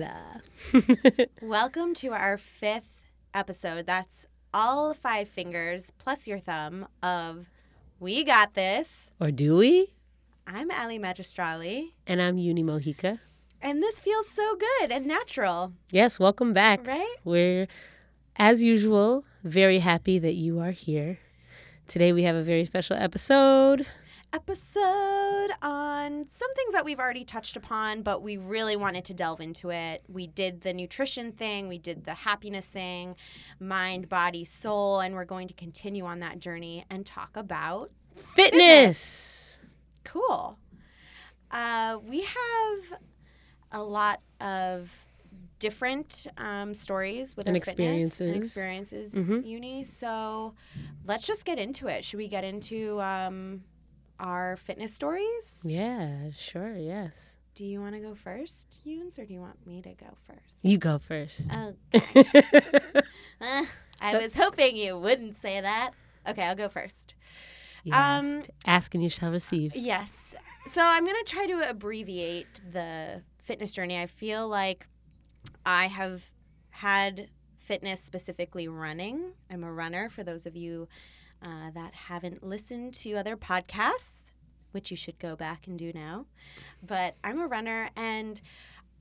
[1.42, 3.86] Welcome to our fifth episode.
[3.86, 4.24] That's
[4.54, 7.46] all five fingers plus your thumb of
[8.00, 9.10] We Got This.
[9.20, 9.88] or do we?
[10.46, 13.18] I'm Ali Magistrali, And I'm Uni Mojica.
[13.60, 16.86] and this feels so good and natural, Yes, welcome back.
[16.86, 17.16] right?
[17.24, 17.68] We're,
[18.36, 21.18] as usual, very happy that you are here.
[21.86, 23.86] Today we have a very special episode.
[24.34, 29.40] Episode on some things that we've already touched upon, but we really wanted to delve
[29.40, 30.02] into it.
[30.08, 33.14] We did the nutrition thing, we did the happiness thing,
[33.60, 37.90] mind, body, soul, and we're going to continue on that journey and talk about
[38.34, 39.58] Fitness.
[40.04, 40.58] Cool.
[41.50, 42.98] Uh, we have
[43.70, 44.90] a lot of
[45.58, 49.12] different um, stories with And our fitness and experiences.
[49.12, 49.46] experiences, Mhm.
[49.46, 49.84] uni.
[49.84, 50.54] So
[51.04, 52.04] let's just get into it.
[52.04, 53.62] Should we get into um,
[54.18, 55.60] our fitness stories?
[55.64, 57.36] Yeah, sure, yes.
[57.54, 60.54] Do you want to go first, Yunes, or do you want me to go first?
[60.62, 61.42] You go first.
[61.52, 62.00] Oh, uh,
[64.00, 65.90] I was hoping you wouldn't say that.
[66.26, 67.14] Okay, I'll go first.
[67.84, 67.98] You Um,
[68.38, 68.50] asked.
[68.66, 69.76] Ask and you shall receive.
[69.76, 70.34] Yes.
[70.66, 74.00] So I'm going to try to abbreviate the fitness journey.
[74.00, 74.86] I feel like
[75.66, 76.30] I have
[76.70, 79.32] had fitness specifically running.
[79.50, 80.88] I'm a runner for those of you
[81.42, 84.32] uh, that haven't listened to other podcasts,
[84.72, 86.26] which you should go back and do now.
[86.82, 88.40] But I'm a runner and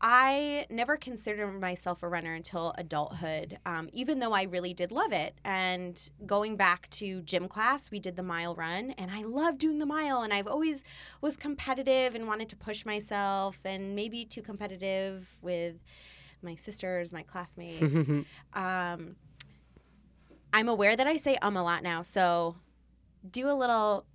[0.03, 5.13] I never considered myself a runner until adulthood, um, even though I really did love
[5.13, 5.35] it.
[5.45, 9.77] And going back to gym class, we did the mile run, and I love doing
[9.77, 10.23] the mile.
[10.23, 10.83] And I've always
[11.21, 15.75] was competitive and wanted to push myself, and maybe too competitive with
[16.41, 18.09] my sisters, my classmates.
[18.53, 19.15] um,
[20.53, 22.55] I'm aware that I say um a lot now, so
[23.29, 24.05] do a little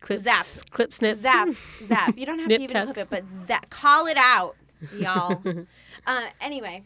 [0.00, 0.46] clip, zap.
[0.70, 1.18] Clip snip.
[1.18, 1.48] zap,
[1.84, 2.16] zap.
[2.16, 2.84] You don't have to even tuck.
[2.94, 3.70] clip it, but zap.
[3.70, 4.56] Call it out,
[4.96, 5.42] y'all.
[6.06, 6.84] uh, anyway,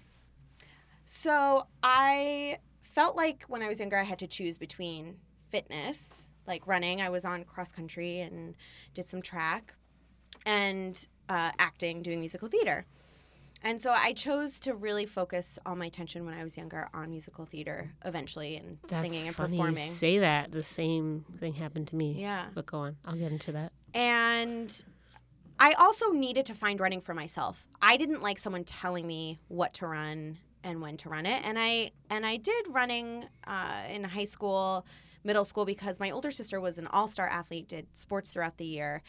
[1.04, 5.16] so I felt like when I was younger, I had to choose between
[5.50, 7.00] fitness, like running.
[7.00, 8.54] I was on cross country and
[8.94, 9.74] did some track,
[10.46, 12.86] and uh, acting, doing musical theater.
[13.62, 17.10] And so I chose to really focus all my attention when I was younger on
[17.10, 19.82] musical theater eventually and That's singing and funny performing.
[19.84, 20.50] you say that.
[20.50, 22.16] The same thing happened to me.
[22.18, 22.46] Yeah.
[22.54, 22.96] But go on.
[23.04, 23.72] I'll get into that.
[23.92, 24.82] And
[25.58, 27.66] I also needed to find running for myself.
[27.82, 31.42] I didn't like someone telling me what to run and when to run it.
[31.44, 34.86] And I and I did running uh, in high school,
[35.22, 39.02] middle school because my older sister was an all-star athlete, did sports throughout the year,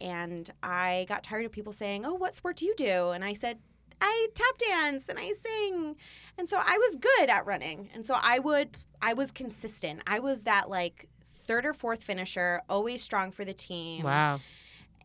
[0.00, 3.34] and I got tired of people saying, "Oh, what sport do you do?" And I
[3.34, 3.58] said.
[4.00, 5.96] I tap dance and I sing.
[6.36, 7.90] And so I was good at running.
[7.94, 10.00] And so I would I was consistent.
[10.06, 11.08] I was that like
[11.46, 14.40] third or fourth finisher, always strong for the team Wow.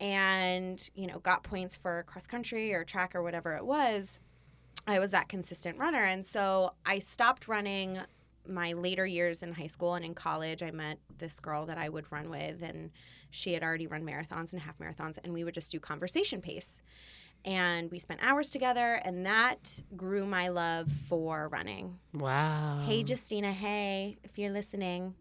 [0.00, 4.18] and you know got points for cross country or track or whatever it was
[4.86, 7.98] i was that consistent runner and so i stopped running
[8.46, 11.88] my later years in high school and in college i met this girl that i
[11.88, 12.90] would run with and
[13.30, 16.82] she had already run marathons and half marathons and we would just do conversation pace
[17.44, 22.84] and we spent hours together and that grew my love for running Wow.
[22.86, 23.52] Hey, Justina.
[23.52, 25.14] Hey, if you're listening,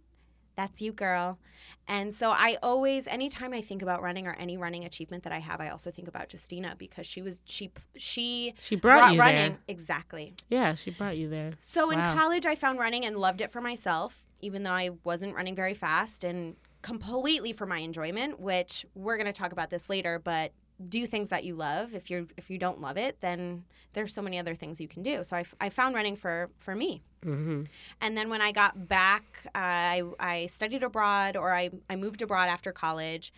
[0.55, 1.39] that's you, girl.
[1.87, 5.39] And so I always, anytime I think about running or any running achievement that I
[5.39, 9.53] have, I also think about Justina because she was she she She brought, you running
[9.53, 9.59] there.
[9.67, 10.35] exactly.
[10.49, 11.53] Yeah, she brought you there.
[11.61, 15.35] So in college, I found running and loved it for myself, even though I wasn't
[15.35, 18.39] running very fast and completely for my enjoyment.
[18.39, 20.51] Which we're gonna talk about this later, but
[20.89, 21.93] do things that you love.
[21.93, 23.63] If you're if you don't love it, then
[23.93, 25.23] there's so many other things you can do.
[25.23, 27.01] So I, f- I found running for for me.
[27.23, 27.63] hmm
[28.01, 32.21] And then when I got back, uh, I, I studied abroad or I, I moved
[32.21, 33.31] abroad after college.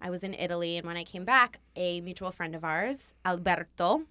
[0.00, 0.76] I was in Italy.
[0.76, 4.02] And when I came back, a mutual friend of ours, Alberto.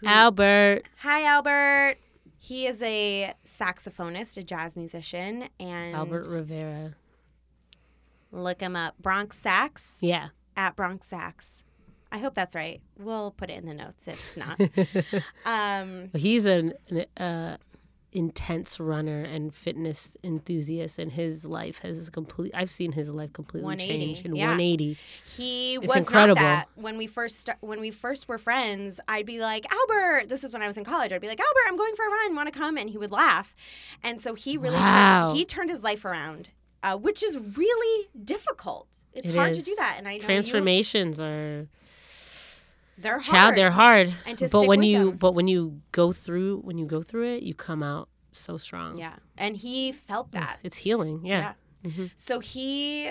[0.00, 0.84] who- Albert.
[1.00, 1.96] Hi, Albert.
[2.38, 5.48] He is a saxophonist, a jazz musician.
[5.60, 6.94] And Albert Rivera.
[8.32, 8.94] look him up.
[8.98, 10.28] Bronx Sax Yeah.
[10.56, 11.63] at Bronx Sax.
[12.14, 12.80] I hope that's right.
[12.96, 14.60] We'll put it in the notes if not.
[15.44, 17.56] um, He's an, an uh,
[18.12, 22.52] intense runner and fitness enthusiast, and his life has complete.
[22.54, 24.44] I've seen his life completely 180, change in yeah.
[24.44, 24.96] 180.
[25.36, 26.36] He It's was incredible.
[26.40, 29.00] not that when we first sta- when we first were friends.
[29.08, 30.28] I'd be like, Albert.
[30.28, 31.12] This is when I was in college.
[31.12, 32.36] I'd be like, Albert, I'm going for a run.
[32.36, 32.76] Want to come?
[32.78, 33.56] And he would laugh.
[34.04, 35.26] And so he really Wow.
[35.26, 36.50] turned, he turned his life around,
[36.84, 38.86] uh, which is really difficult.
[39.12, 39.96] It's It hard to do that.
[39.98, 41.66] And I know you, Transformations are
[42.98, 43.24] they're hard.
[43.24, 43.56] child.
[43.56, 44.14] They're hard,
[44.50, 45.16] but when you them.
[45.16, 48.98] but when you go through when you go through it, you come out so strong.
[48.98, 50.58] Yeah, and he felt that.
[50.62, 51.24] It's healing.
[51.24, 51.54] Yeah.
[51.84, 51.90] Yeah.
[51.90, 52.06] Mm-hmm.
[52.16, 53.10] So he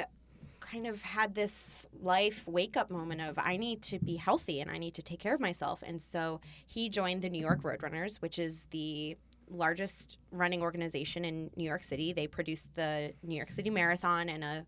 [0.59, 4.71] kind of had this life wake up moment of I need to be healthy and
[4.71, 5.83] I need to take care of myself.
[5.85, 9.18] And so he joined the New York Roadrunners, which is the
[9.50, 12.13] largest running organization in New York City.
[12.13, 14.65] They produce the New York City Marathon and a,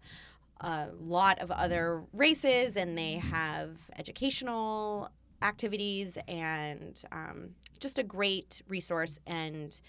[0.61, 5.09] a lot of other races, and they have educational
[5.41, 7.49] activities and um,
[7.79, 9.81] just a great resource and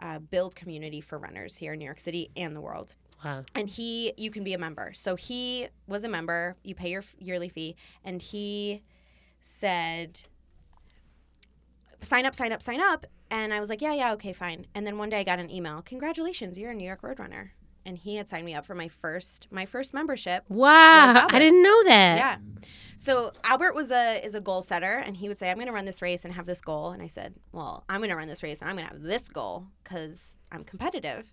[0.00, 2.94] uh, build community for runners here in New York City and the world.
[3.24, 3.44] Wow.
[3.54, 4.92] And he, you can be a member.
[4.92, 6.56] So he was a member.
[6.62, 8.82] You pay your f- yearly fee, and he
[9.40, 10.20] said,
[12.00, 14.86] "Sign up, sign up, sign up." And I was like, "Yeah, yeah, okay, fine." And
[14.86, 17.50] then one day I got an email, "Congratulations, you're a New York Roadrunner."
[17.86, 20.44] And he had signed me up for my first my first membership.
[20.48, 21.26] Wow.
[21.28, 22.16] I didn't know that.
[22.16, 22.36] Yeah.
[22.96, 25.72] So Albert was a is a goal setter, and he would say, "I'm going to
[25.72, 28.28] run this race and have this goal." And I said, "Well, I'm going to run
[28.28, 31.30] this race and I'm going to have this goal because I'm competitive."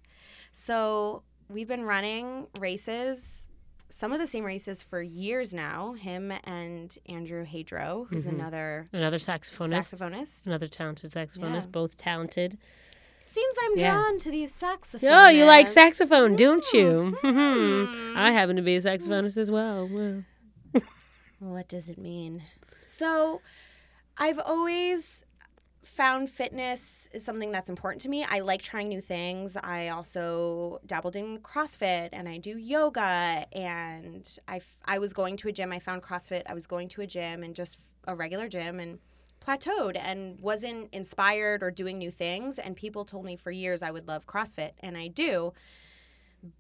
[0.52, 3.46] So we've been running races,
[3.90, 5.94] some of the same races for years now.
[5.94, 8.30] Him and Andrew Hadro, who's Mhm.
[8.34, 9.94] another Another saxophonist.
[9.94, 10.46] saxophonist.
[10.46, 11.64] Another talented saxophonist.
[11.64, 11.70] Yeah.
[11.72, 12.58] Both talented.
[13.34, 13.94] Seems I'm Yeah.
[13.94, 15.12] drawn to these saxophones.
[15.14, 17.18] Oh, you like saxophone, don't you?
[17.24, 18.16] Mm.
[18.18, 19.88] I happen to be a saxophonist as well.
[19.88, 20.24] Well,
[21.40, 22.44] What does it mean?
[22.88, 23.42] So,
[24.18, 25.26] I've always
[25.84, 28.24] found fitness is something that's important to me.
[28.24, 29.58] I like trying new things.
[29.58, 35.38] I also dabbled in CrossFit and I do yoga and I f- I was going
[35.38, 35.72] to a gym.
[35.72, 36.44] I found CrossFit.
[36.48, 39.00] I was going to a gym and just a regular gym and
[39.46, 42.60] plateaued and wasn't inspired or doing new things.
[42.60, 45.54] And people told me for years I would love CrossFit and I do.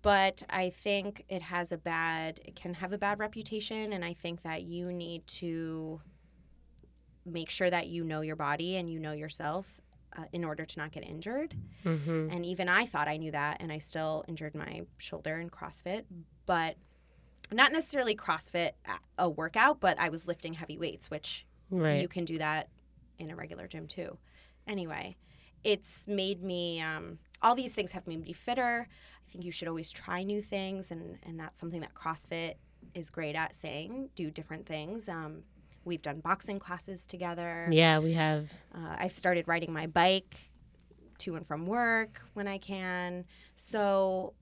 [0.01, 4.13] But I think it has a bad it can have a bad reputation and I
[4.13, 6.01] think that you need to
[7.25, 9.79] make sure that you know your body and you know yourself
[10.17, 11.55] uh, in order to not get injured.
[11.83, 15.49] hmm And even I thought I knew that and I still injured my shoulder in
[15.49, 16.03] CrossFit,
[16.45, 16.75] but
[17.51, 22.01] not necessarily CrossFit a- a workout, but I was lifting heavy weights, which right.
[22.01, 22.69] you can do that
[23.19, 24.17] in a regular gym too.
[24.67, 25.17] Anyway,
[25.63, 28.87] it's made me um, all these things have made me fitter.
[28.87, 32.55] I think you should always try new things, and and that's something that CrossFit
[32.93, 34.09] is great at saying.
[34.15, 35.07] Do different things.
[35.07, 35.43] Um,
[35.83, 37.67] we've done boxing classes together.
[37.71, 38.51] yeah, we have.
[38.73, 40.51] Uh, I've started riding my bike
[41.19, 43.25] to and from work when I can.
[43.55, 44.33] So,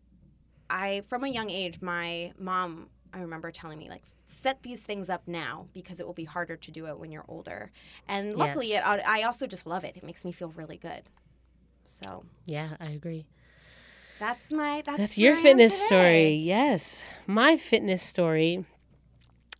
[0.69, 5.09] I, from a young age, my mom, I remember telling me, like, set these things
[5.09, 7.71] up now because it will be harder to do it when you're older.
[8.07, 8.99] And luckily, Yes.
[8.99, 9.97] it, I also just love it.
[9.97, 11.03] It makes me feel really good.
[11.83, 13.25] So, Yeah, I agree.
[14.19, 16.33] that's my, that's, That's your fitness story.
[16.35, 17.03] Yes.
[17.25, 18.65] My fitness story.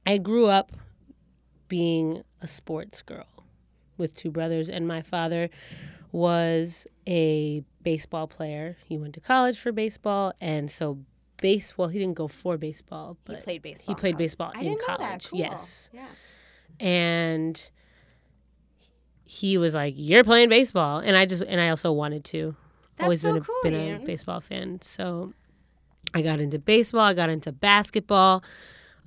[0.06, 0.72] I grew up
[1.68, 3.28] being a sports girl
[3.98, 5.50] with two brothers, and my father
[6.12, 8.78] was a baseball player.
[8.88, 11.00] He went to college for baseball, and so
[11.42, 13.96] baseball, he didn't go for baseball, He played baseball.
[13.96, 15.30] he played baseball I in college.
[15.30, 15.40] Cool.
[15.40, 15.90] Yes.
[15.94, 16.06] Yeah.
[16.80, 17.70] And
[19.24, 21.00] he was like, You're playing baseball.
[21.00, 22.56] And I just, and I also wanted to.
[22.98, 24.82] That's Always so been a, cool, been a baseball fan.
[24.82, 25.34] So
[26.14, 27.02] I got into baseball.
[27.02, 28.44] I got into basketball,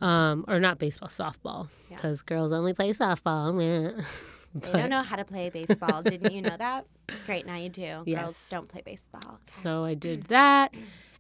[0.00, 1.97] um, or not baseball, softball, Yeah.
[1.97, 3.54] because girls only play softball.
[3.56, 4.02] meh.
[4.54, 6.02] They don't know how to play baseball.
[6.02, 6.85] Didn't you know that?
[7.26, 8.02] Great, now you do.
[8.06, 8.21] Yes.
[8.23, 9.23] Girls don't play baseball.
[9.26, 9.38] Okay.
[9.47, 10.75] So I did that.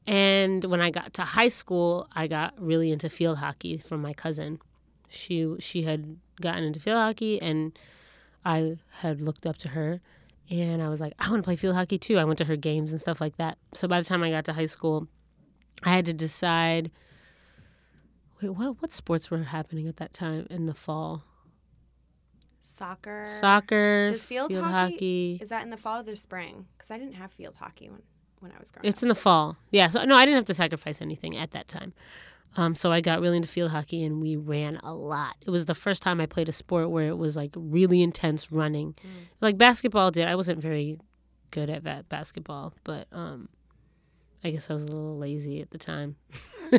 [0.06, 4.12] And when I got to high school, I got really into field hockey from my
[4.12, 4.58] cousin.
[5.08, 7.78] She she had gotten into field hockey and
[8.44, 10.00] I had looked up to her
[10.50, 12.18] and I was like, I want to play field hockey too.
[12.18, 13.58] I went to her games and stuff like that.
[13.72, 15.06] So by the time I got to high school,
[15.84, 16.90] I had to decide
[18.42, 21.22] wait, what what sports were happening at that time in the fall?
[22.60, 23.24] Soccer.
[23.26, 25.38] Soccer, Does field hockey- hockey.
[25.40, 26.66] Is that in the fall or the spring?
[26.76, 28.02] Because I didn't have field hockey when,
[28.42, 29.56] when I was growing It's in the fall.
[29.70, 29.88] Yeah.
[29.88, 31.92] So no, I didn't have to sacrifice anything at that time.
[32.56, 35.36] Um, so I got really into field hockey and we ran a lot.
[35.46, 38.52] It was the first time I played a sport where it was like really intense
[38.52, 38.94] running.
[38.94, 39.28] Mm.
[39.40, 40.28] Like basketball did.
[40.28, 40.98] I wasn't very
[41.50, 43.48] good at ba- basketball, but um,
[44.44, 46.16] I guess I was a little lazy at the time.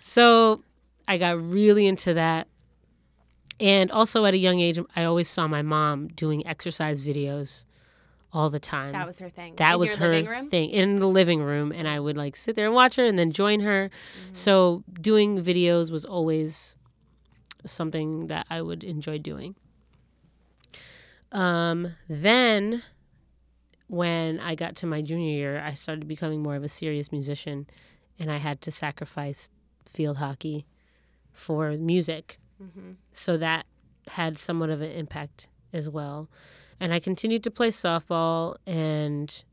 [0.00, 0.62] so
[1.08, 2.46] I got really into that.
[3.58, 7.64] And also at a young age, I always saw my mom doing exercise videos
[8.34, 8.92] all the time.
[8.92, 9.54] That was her thing.
[9.56, 12.66] That in was her thing in the living room, and I would like sit there
[12.66, 13.88] and watch her, and then join her.
[13.88, 14.34] Mm-hmm.
[14.34, 16.76] So doing videos was always
[17.64, 19.54] something that I would enjoy doing.
[21.32, 22.82] Um, then,
[23.86, 27.66] when I got to my junior year, I started becoming more of a serious musician,
[28.18, 29.48] and I had to sacrifice
[29.86, 30.66] field hockey
[31.32, 32.38] for music.
[32.62, 32.96] Mhm.
[33.12, 33.66] So that
[34.08, 36.28] had somewhat of an impact as well.
[36.80, 39.44] And I continued to play softball and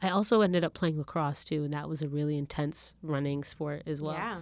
[0.00, 3.82] I also ended up playing lacrosse too, and that was a really intense running sport
[3.86, 4.14] as well.
[4.14, 4.40] yeah.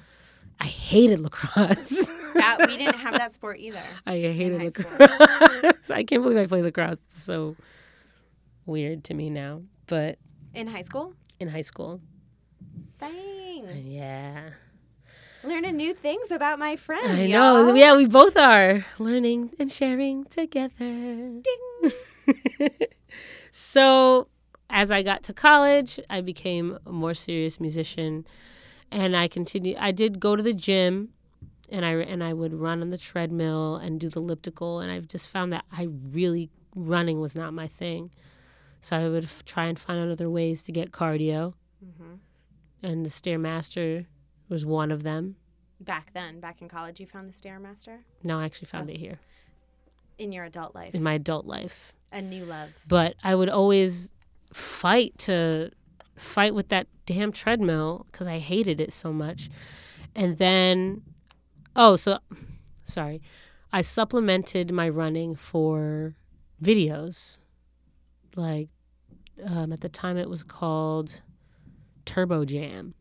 [0.58, 2.06] I hated lacrosse.
[2.34, 3.82] That we didn't have that sport either.
[4.06, 5.90] I hated lacrosse.
[5.90, 6.98] I can't believe I played lacrosse.
[7.06, 7.56] It's so
[8.66, 9.62] weird to me now.
[9.86, 10.18] But
[10.54, 11.14] In high school?
[11.40, 12.00] in high school,
[12.98, 13.66] Dang.
[13.66, 14.50] Uh, yeah.
[15.42, 17.10] Learning new things about my friend.
[17.12, 17.66] I know.
[17.66, 17.76] y'all.
[17.76, 20.70] Yeah, we both are learning and sharing together.
[20.78, 22.70] Ding.
[23.50, 24.28] so,
[24.68, 28.26] as I got to college, I became a more serious musician,
[28.90, 29.76] and I continued.
[29.78, 31.10] I did go to the gym,
[31.70, 35.08] and I and I would run on the treadmill and do the elliptical, and I've
[35.08, 38.10] just found that I really running was not my thing.
[38.82, 41.54] So I would f- try and find out other ways to get cardio,
[41.84, 42.18] Mhm.
[42.82, 44.06] and the stairmaster
[44.50, 45.36] was one of them.
[45.80, 49.18] Back then, back in college, you found the Stairmaster No, I actually found it here
[50.18, 50.94] in your adult life.
[50.94, 51.94] in my adult life.
[52.12, 52.70] A new love.
[52.86, 54.12] but I would always
[54.52, 55.70] fight to
[56.16, 59.48] fight with that damn treadmill because I hated it so much.
[60.14, 61.02] And then,
[61.74, 62.18] oh, so
[62.84, 63.22] sorry,
[63.72, 66.16] I supplemented my running for
[66.62, 67.38] videos.
[68.36, 68.68] Like
[69.46, 71.22] um, at the time, it was called
[72.04, 72.94] Turbo Jam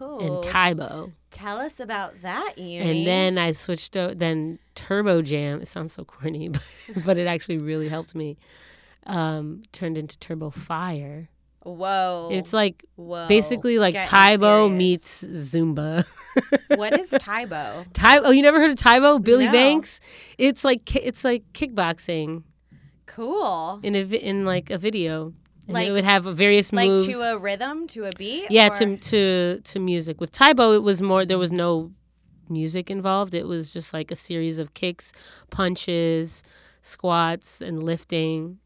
[0.00, 1.12] Oh, and Tae Bo.
[1.30, 2.78] tell us about that, Uni.
[2.80, 5.62] And then I switched to then Turbo Jam.
[5.62, 6.62] It sounds so corny, but,
[7.04, 8.36] but it actually really helped me.
[9.06, 11.28] Um, turned into Turbo Fire.
[11.62, 14.78] whoa, It's like whoa, basically like Getting Tae Bo serious.
[14.78, 16.04] meets Zumba.
[16.76, 17.84] what is Tae Bo?
[17.92, 18.22] Tybo.
[18.24, 19.18] oh, you never heard of Tae Bo?
[19.18, 19.50] Billy No.
[19.52, 20.00] Blanks?
[20.36, 22.42] It's like it's like kickboxing
[23.06, 23.80] Cool.
[23.82, 25.32] in a in like a video.
[25.66, 27.06] And Like- it would have various Like moves.
[27.08, 28.50] to a rhythm, to a beat.
[28.50, 30.20] yeah, or- to to to music.
[30.20, 31.24] With Tae Bo, it was more.
[31.24, 31.92] There was no
[32.50, 33.34] music involved.
[33.34, 35.12] It was just like a series of kicks,
[35.50, 36.42] punches,
[36.82, 38.58] squats, and lifting,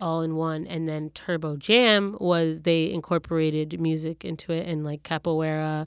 [0.00, 0.66] all in one.
[0.66, 5.86] And then Turbo Jam was they incorporated music into it, and like capoeira,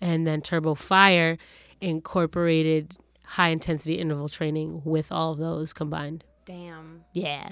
[0.00, 1.36] and then Turbo Fire
[1.82, 6.24] incorporated high intensity interval training with all of those combined.
[6.46, 7.04] Damn.
[7.12, 7.50] Yeah.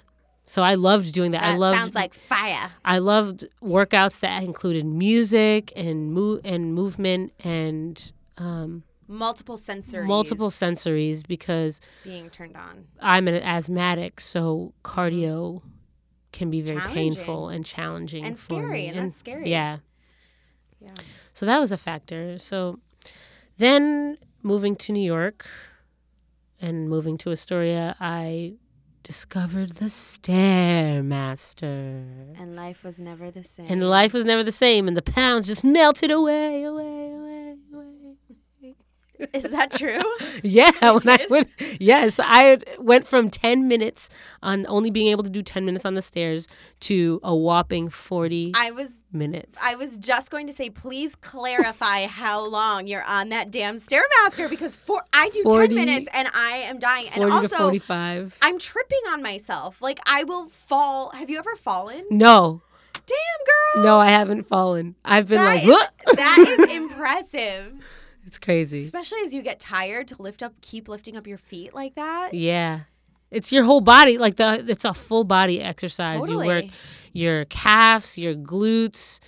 [0.48, 1.40] So I loved doing that.
[1.42, 2.70] That I loved sounds like fire.
[2.84, 10.06] I loved workouts that included music and move and movement and um, Multiple sensories.
[10.06, 12.86] multiple sensories because being turned on.
[13.00, 15.62] I'm an asthmatic, so cardio
[16.32, 19.48] can be very painful and challenging And scary, and that's scary.
[19.50, 19.78] Yeah,
[20.80, 20.90] Yeah.
[21.32, 22.36] so that was a factor.
[22.38, 22.78] So
[23.58, 25.48] then moving to New York
[26.60, 28.54] and moving to Astoria, I
[29.06, 30.34] discovered the Stairmaster.
[32.40, 33.66] And life was never the same.
[33.68, 37.25] And life was never the same, and the pounds just melted away, away, away, away.
[39.32, 40.00] Is that true?
[40.42, 41.30] Yeah, when I did?
[41.30, 41.48] would,
[41.80, 44.10] yes, I went from ten minutes
[44.42, 46.46] on only being able to do ten minutes on the stairs
[46.80, 49.58] to a whopping forty I was minutes.
[49.62, 54.48] I was just going to say, please clarify how long you're on that damn stairmaster
[54.50, 57.08] because for I do 40 ten minutes and I am dying.
[57.14, 58.36] And also, forty-five.
[58.42, 59.80] I'm tripping on myself.
[59.80, 61.10] Like I will fall.
[61.10, 62.04] Have you ever fallen?
[62.10, 62.60] No,
[62.92, 63.84] Damn, girl.
[63.84, 64.96] no, I haven't fallen.
[65.04, 67.72] I've been That like, is- that is impressive.
[68.26, 68.84] It's crazy.
[68.84, 72.34] Especially as you get tired to lift up, keep lifting up your feet like that.
[72.34, 72.80] Yeah.
[73.30, 76.20] It's your whole body, like the it's a full body exercise.
[76.20, 76.46] Totally.
[76.46, 76.64] You work
[77.12, 79.18] your calves, your glutes,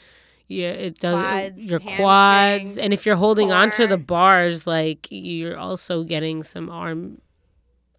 [0.47, 5.59] your it does Quads, your quads, and if you're holding onto the bars, like you're
[5.59, 7.21] also getting some arm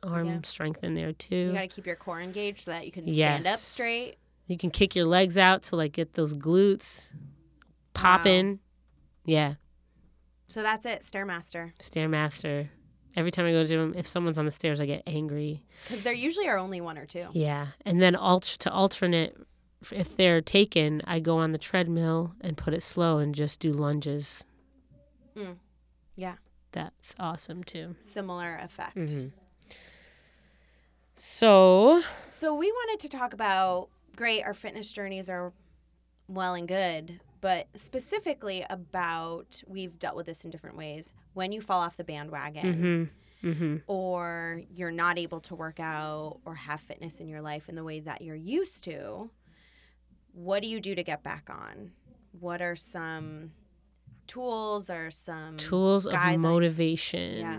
[0.01, 0.39] arm Yeah.
[0.43, 1.35] strength in there too.
[1.35, 4.15] You got to keep your core engaged so that you can stand up straight.
[4.47, 7.13] You can kick your legs out to like get those glutes
[7.93, 8.59] popping.
[9.25, 9.55] Yeah,
[10.49, 11.71] So that's it, stairmaster.
[11.79, 12.67] stairmaster.
[13.15, 15.63] Every time I go to gym, if someone's on the stairs, I get angry.
[15.87, 17.27] Because there usually are only one or two.
[17.31, 19.37] Yeah, and then alt- to alternate,
[19.91, 23.71] if they're taken, I go on the treadmill and put it slow and just do
[23.71, 24.43] lunges.
[25.35, 25.55] Mm.
[26.15, 26.35] Yeah.
[26.71, 27.95] That's awesome too.
[28.01, 28.95] Similar effect.
[28.97, 29.27] Mm-hmm.
[31.13, 35.51] So So we wanted to talk about great, our fitness journeys are
[36.27, 41.13] well and good, but specifically about we've dealt with this in different ways.
[41.33, 43.09] When you fall off the bandwagon
[43.41, 47.69] hmm hmm or you're not able to work out or have fitness in your life
[47.69, 49.29] in the way that you're used to,
[50.33, 51.91] what do you do to get back on?
[52.37, 53.51] What are some
[54.29, 57.39] tools or some tools of motivation.
[57.39, 57.57] Yeah.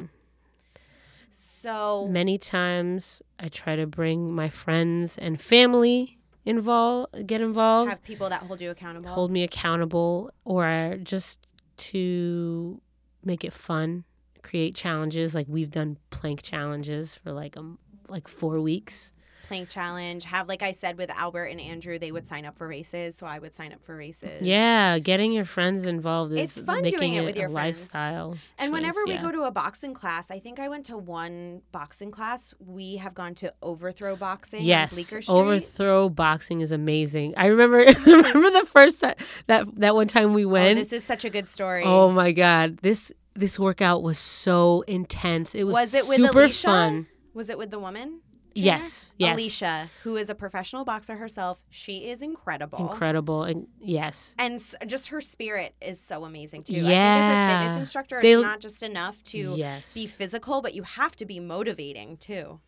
[1.32, 7.90] so Many times I try to bring my friends and family involved, get involved.
[7.90, 9.10] have people that hold you accountable?
[9.10, 12.80] hold me accountable or just to
[13.24, 14.04] make it fun
[14.42, 17.78] create challenges like we've done plank challenges for like um
[18.08, 20.24] like four weeks plank challenge.
[20.24, 23.26] Have like I said with Albert and Andrew, they would sign up for races, so
[23.26, 24.42] I would sign up for races.
[24.42, 27.80] Yeah, getting your friends involved is It's fun making doing it it with your friends.
[27.80, 28.36] lifestyle.
[28.58, 29.22] And choice, whenever we yeah.
[29.22, 32.54] go to a boxing class, I think I went to one boxing class.
[32.58, 34.62] We have gone to overthrow boxing.
[34.62, 37.34] Yes, overthrow boxing is amazing.
[37.36, 39.14] I remember remember the first time
[39.46, 40.78] that that one time we Oh, went.
[40.78, 41.82] this is such a good story.
[41.84, 45.54] Oh my god, this this workout was so intense.
[45.54, 47.06] It was, Was it super fun.
[47.32, 48.20] Was it with the woman?
[48.54, 49.34] Yes, yes.
[49.34, 51.62] Alicia, who is a professional boxer herself.
[51.70, 52.78] She is incredible.
[52.78, 54.34] Incredible and yes.
[54.38, 56.72] And s- just her spirit is so amazing too.
[56.72, 57.60] I think as a Yeah.
[57.62, 59.94] fitness instructor, They- it's not just enough to yes.
[59.94, 62.60] be physical, but you have to be motivating too.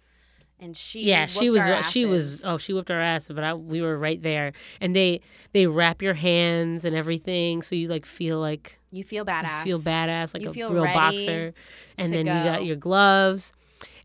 [0.61, 2.45] And she, yeah, she whooped was our uh, she was asses.
[2.45, 4.53] oh she whipped our ass, but I, we were right there.
[4.81, 5.21] And they
[5.53, 9.65] they wrap your hands and everything, so you like feel like You feel you badass.
[9.65, 11.55] feel badass like You a feel real ready boxer.
[11.99, 13.53] And to then you got your gloves.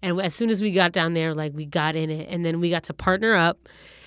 [0.01, 2.59] And as soon as we got down there, like we got in it, and then
[2.59, 3.57] we got to partner up.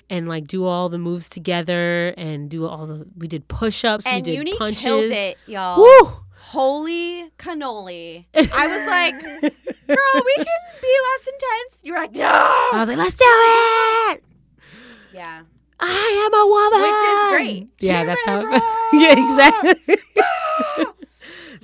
[0.09, 3.05] And like do all the moves together, and do all the.
[3.15, 4.05] We did push-ups.
[4.05, 4.81] And we did Uni punches.
[4.83, 5.77] killed it, y'all.
[5.79, 6.13] Woo!
[6.37, 8.25] Holy cannoli!
[8.35, 9.21] I was like,
[9.87, 10.45] "Girl, we can
[10.81, 14.23] be less intense." You're like, "No." I was like, let's do it.
[15.13, 15.43] Yeah.
[15.79, 16.81] I am a woman.
[16.81, 17.69] Which is great.
[17.79, 18.53] Yeah, Hear that's how.
[18.53, 19.97] It, yeah, exactly.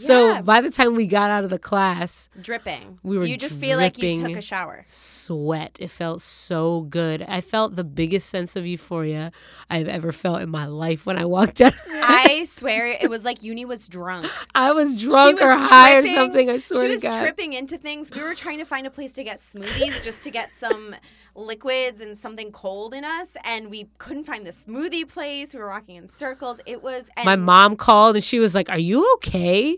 [0.08, 0.42] So Yeah.
[0.42, 3.00] by the time we got out of the class, Dripping.
[3.04, 4.84] We were You just feel like you took a shower.
[4.88, 5.78] sweat.
[5.80, 7.22] It felt so good.
[7.28, 9.32] I felt the biggest sense of euphoria
[9.70, 11.74] I've ever felt in my life when I walked out.
[11.90, 14.28] I swear it was like Uni was drunk.
[14.56, 16.50] I was drunk She or was high or something.
[16.50, 18.10] I swear She was tripping into things.
[18.12, 20.96] We were trying to find a place to get smoothies just to get some
[21.38, 25.54] liquids and something cold in us, and we couldn't find the smoothie place.
[25.54, 26.60] We were walking in circles.
[26.66, 29.78] It was and My mom called and she was like, "Are you okay?"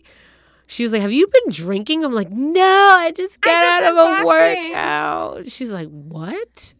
[0.65, 3.91] She was like, "Have you been drinking?" I'm like, "No, I just got just out
[3.91, 6.73] of a boxing." workout." She's like, "What?"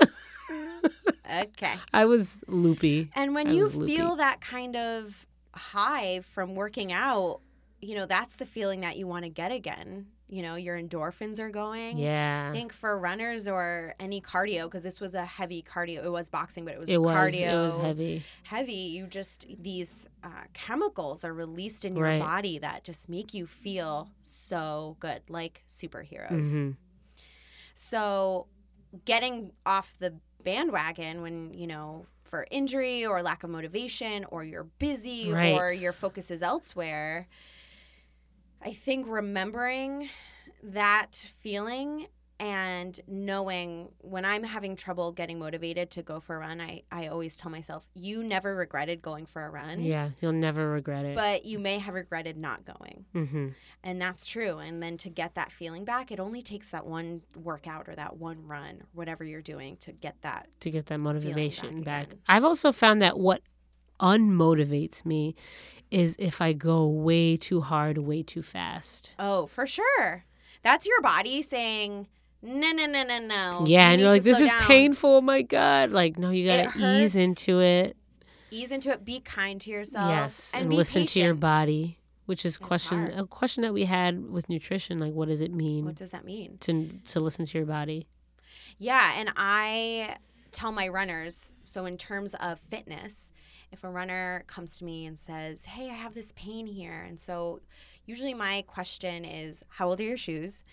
[1.42, 1.74] Okay.
[1.92, 3.10] I was loopy.
[3.14, 7.40] And when I you feel that kind of high from working out,
[7.80, 10.06] you know, that's the feeling that you want to get again.
[10.34, 11.96] You know, your endorphins are going.
[11.96, 12.48] Yeah.
[12.50, 16.04] I think for runners or any cardio, because this was a heavy cardio.
[16.04, 17.52] It was boxing, but it was It was cardio.
[17.52, 18.22] it was heavy.
[18.42, 18.72] Heavy.
[18.96, 22.20] You just these uh, chemicals are released in your Right.
[22.20, 26.48] body that just make you feel so good, like superheroes.
[26.52, 26.76] Mhm.
[27.74, 28.46] So,
[29.04, 34.64] getting off the bandwagon when, you know, for injury or lack of motivation or you're
[34.64, 35.52] busy Right.
[35.54, 37.28] or your focus is elsewhere,
[38.64, 40.08] I think remembering
[40.62, 42.06] that feeling
[42.40, 47.06] and knowing when I'm having trouble getting motivated to go for a run, I, I
[47.06, 51.14] always tell myself, you never regretted going for a run, Yeah, you'll never regret it.
[51.14, 53.04] but you may have regretted not going.
[53.12, 53.48] hmm
[53.84, 54.58] And that's true.
[54.58, 58.16] And then to get that feeling back, it only takes that one workout or that
[58.16, 60.48] one run, whatever you're doing, to get that.
[60.60, 62.18] To get that motivation back back.
[62.26, 63.42] I've also found that what
[64.04, 65.34] unmotivates me
[65.90, 69.14] is if I go way too hard, way too fast.
[69.18, 70.24] Oh, for sure.
[70.62, 72.08] That's your body saying,
[72.42, 73.64] no, no, no, no, no.
[73.66, 74.62] yeah, You and you're like, this is down.
[74.62, 75.10] painful.
[75.16, 75.92] Oh my God.
[75.92, 77.96] Like, no, you got to ease into it.
[78.50, 79.04] Ease into it.
[79.04, 80.08] Be kind to yourself.
[80.08, 80.52] yes.
[80.54, 83.14] And, And, listen to your body, which is It's question hard.
[83.18, 84.98] a question that we had with nutrition.
[84.98, 86.58] Like, what does it mean What does that mean?
[86.60, 88.06] to, to listen to your body?
[88.78, 90.16] Yeah, and I
[90.52, 93.30] tell my runners so in terms of fitness,
[93.74, 97.20] if a runner comes to me and says, "Hey, I have this pain here," and
[97.20, 97.60] so
[98.06, 100.64] usually my question is, "How old are your shoes?"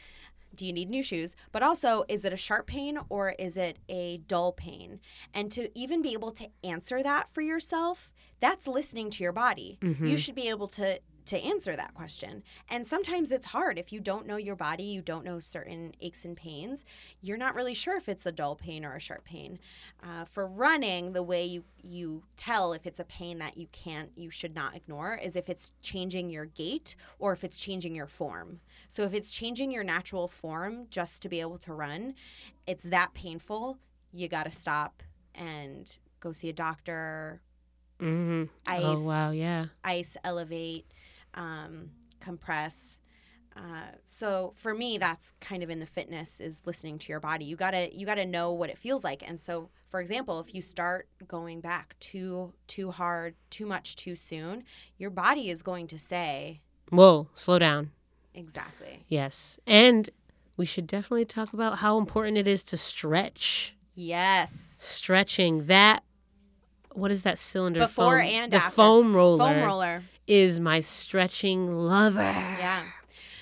[0.54, 1.34] Do you need new shoes?
[1.54, 5.00] But also, is it a sharp pain or is it a dull pain?
[5.34, 8.12] And to even be able to answer that for yourself,
[8.42, 9.78] that's listening to your body.
[9.82, 10.18] You Mhm.
[10.18, 11.00] should be able to
[11.32, 12.44] to answer that question.
[12.70, 16.26] And sometimes it's hard if you don't know your body, you don't know certain aches
[16.26, 16.86] and pains
[17.22, 19.60] you're not really sure if it's a dull pain or a sharp pain.
[20.04, 24.12] Uh, for running, the way you you tell if it's a pain that you can't,
[24.15, 28.08] you should not ignore, is if it's changing your gait or if it's changing your
[28.08, 28.60] form.
[28.89, 32.15] So if it's changing your natural form just to be able to run,
[32.67, 33.78] it's that painful.
[34.13, 35.04] You got to stop
[35.36, 37.41] and go see a doctor.
[38.00, 39.32] hmm Ice, Oh, wow.
[39.32, 39.65] Yeah.
[39.84, 40.86] ice, elevate,
[41.34, 43.00] um, compress.
[43.56, 47.44] Uh, so for me, that's kind of in the fitness is listening to your body.
[47.46, 49.28] You gotta you gotta know what it feels like.
[49.28, 54.15] And so, for example, if you start going back too too hard, too much, too
[54.15, 54.63] soon,
[54.98, 57.91] your body is going to say Whoa, slow down.
[58.34, 59.04] exactly.
[59.10, 59.60] Yes.
[59.67, 60.10] And
[60.56, 63.76] we should definitely talk about how important it is to stretch.
[63.96, 64.78] Yes.
[64.80, 66.04] Stretching that
[66.94, 68.28] what is that cylinder Before foam?
[68.28, 68.76] and the after.
[68.76, 70.04] foam roller Foam roller.
[70.32, 72.22] Is my stretching lover.
[72.22, 72.84] Yeah.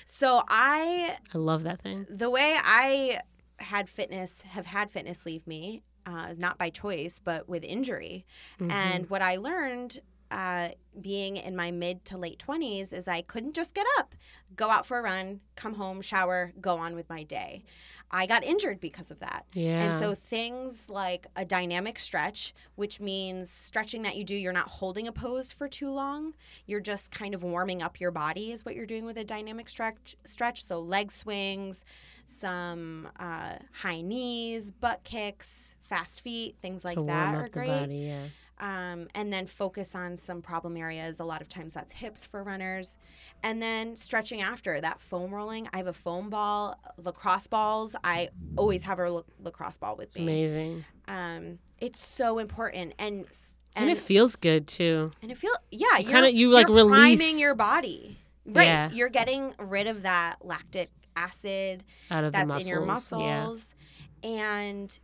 [0.04, 2.04] So I I love that thing.
[2.10, 3.20] the way I
[3.58, 8.26] had fitness have had fitness leave me, uh, not by choice, but with injury.
[8.58, 8.72] Mhm.
[8.72, 10.00] And what I learned
[10.32, 10.68] uh,
[11.00, 14.14] being in my mid to late 20s is I couldn't just get up,
[14.54, 17.64] go out for a run, come home, shower, go on with my day.
[18.10, 19.46] I got injured because of that.
[19.52, 19.84] yeah.
[19.84, 24.68] And so things like a dynamic stretch, which means stretching that you do, you're not
[24.68, 26.34] holding a pose for too long.
[26.66, 29.68] You're just kind of warming up your body is what you're doing with a dynamic
[29.68, 30.16] stretch.
[30.24, 30.64] Stretch.
[30.64, 31.84] So leg swings,
[32.26, 38.24] some uh, high knees, butt kicks, fast feet, things like that are great body, yeah.
[38.60, 41.18] Um, and then focus on some problem areas.
[41.18, 42.98] A lot of times that's hips for runners.
[43.42, 45.68] And then stretching after that foam rolling.
[45.72, 47.96] I have a foam ball, lacrosse balls.
[48.04, 50.22] I always have a lacrosse ball with me.
[50.22, 50.84] Amazing.
[51.08, 52.92] Um, it's so important.
[52.98, 53.26] And,
[53.74, 55.10] And, and, it feels good too.
[55.22, 58.18] and it feel yeah, You you're, kinda- you, like, you're priming your body.
[58.46, 58.64] Right.
[58.66, 58.90] Yeah.
[58.90, 62.86] You're getting rid of that lactic acid Out of that's in your Yeah.
[62.86, 63.74] muscles.
[64.22, 64.98] And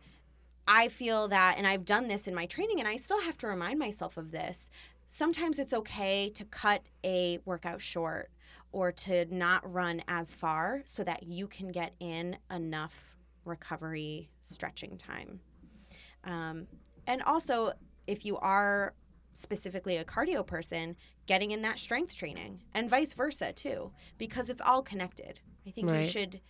[0.67, 3.47] I feel that, and I've done this in my training, and I still have to
[3.47, 4.69] remind myself of this.
[5.05, 8.29] Sometimes it's okay to cut a workout short
[8.73, 14.97] or to not run as far so that you can get in enough recovery stretching
[14.97, 15.39] time.
[16.25, 16.67] Um,
[17.07, 17.71] and also,
[18.05, 18.93] if you are
[19.31, 24.61] specifically a cardio person, getting in that strength training and vice versa too, because it's
[24.61, 25.39] all connected.
[25.65, 26.03] I think Right.
[26.03, 26.41] you should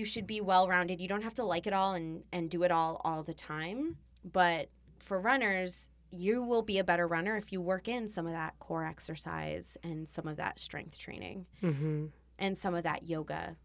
[0.00, 0.98] you should be well rounded.
[0.98, 3.98] You don't have to like it all and and do it all all the time,
[4.24, 8.32] but for runners, you will be a better runner if you work in some of
[8.32, 12.06] that core exercise and some of that strength training hmm
[12.38, 13.56] and some of that yoga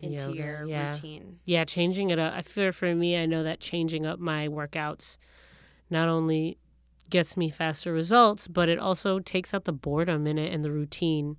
[0.00, 0.86] into Yoga, your yeah.
[0.92, 1.38] routine.
[1.44, 2.32] Yeah, changing it up.
[2.34, 5.18] I feel for me, I know that changing up my workouts
[5.90, 6.58] not only
[7.10, 10.70] gets me faster results, but it also takes out the boredom in it and the
[10.72, 11.36] routine.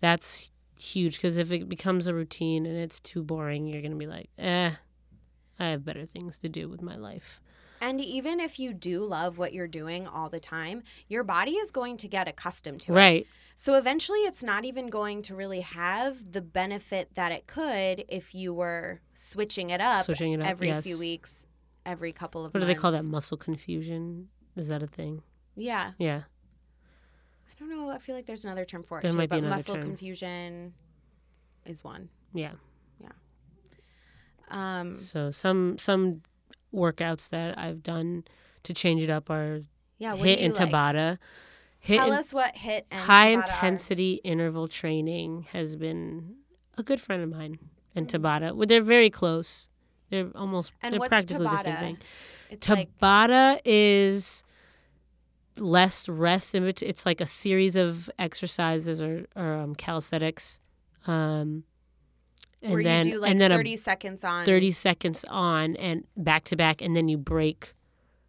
[0.00, 0.50] That's
[0.84, 4.06] huge because if it becomes a routine and it's too boring, you're going to be
[4.06, 4.72] like, eh,
[5.58, 7.40] I have better things to do with my life.
[7.82, 11.70] And even if you do love what you're doing all the time, your body is
[11.70, 12.94] going to get accustomed to it.
[12.94, 13.26] Right.
[13.56, 18.34] So eventually it's not even going to really have the benefit that it could if
[18.34, 20.46] you were switching it up Switching it up.
[20.46, 20.84] every yes.
[20.84, 21.46] few weeks,
[21.86, 23.04] every couple of What do they call that?
[23.04, 24.28] Muscle confusion?
[24.56, 25.22] Is that a thing?
[25.56, 25.92] Yeah.
[25.98, 26.22] Yeah.
[27.60, 27.90] I don't know.
[27.90, 29.82] I feel like there's another term for it There too, but muscle term.
[29.84, 30.72] confusion
[31.66, 32.08] is one.
[32.32, 32.52] Yeah.
[34.50, 36.22] Um, So some some
[36.74, 38.24] workouts that I've done
[38.64, 39.60] to change it up are
[39.98, 40.68] yeah, HIIT and like?
[40.70, 41.18] Tabata.
[41.86, 43.40] HIIT Tell and us what HIIT and high Tabata are.
[43.42, 46.34] intensity interval training has been
[46.76, 47.58] a good friend of mine
[47.94, 48.24] and Mm-hmm.
[48.26, 48.54] Tabata.
[48.56, 49.68] Well, they're very close.
[50.10, 51.98] They're almost And they're practically the same thing.
[52.50, 54.42] It's like Tabata is
[55.58, 60.60] less rest in bet- It's like a series of exercises or, or um, calisthenics.
[61.06, 61.64] Um,
[62.62, 66.04] and where then you do like and then 30 seconds on 30 seconds on and
[66.14, 67.74] back to back and then you break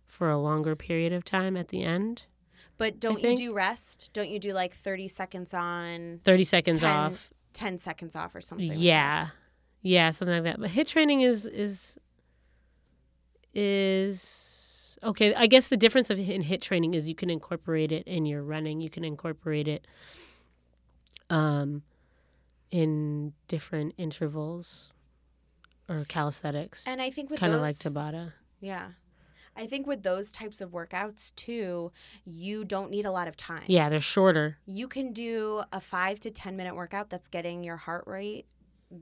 [0.07, 2.25] for a longer period of time at the end.
[2.77, 4.10] But don't you do rest?
[4.13, 7.29] Don't you do like 30 seconds on, 30 seconds 10 off.
[7.53, 8.69] 10 seconds off or something?
[8.69, 8.84] like that?
[8.84, 9.27] yeah
[9.81, 11.97] yeah something like that but HIIT training is is
[13.53, 14.21] is
[15.03, 18.25] okay i guess the difference of in HIIT training is you can incorporate it in
[18.25, 19.87] your running you can incorporate it
[21.29, 21.83] um
[22.69, 24.91] in different intervals
[25.89, 28.91] or calisthenics And I think with kind of like tabata Yeah.
[29.57, 31.91] I think with those types of workouts too,
[32.23, 33.63] you don't need a lot of time.
[33.67, 37.75] yeah they're shorter You can do a five to 10 minute workout that's getting your
[37.77, 38.45] heart rate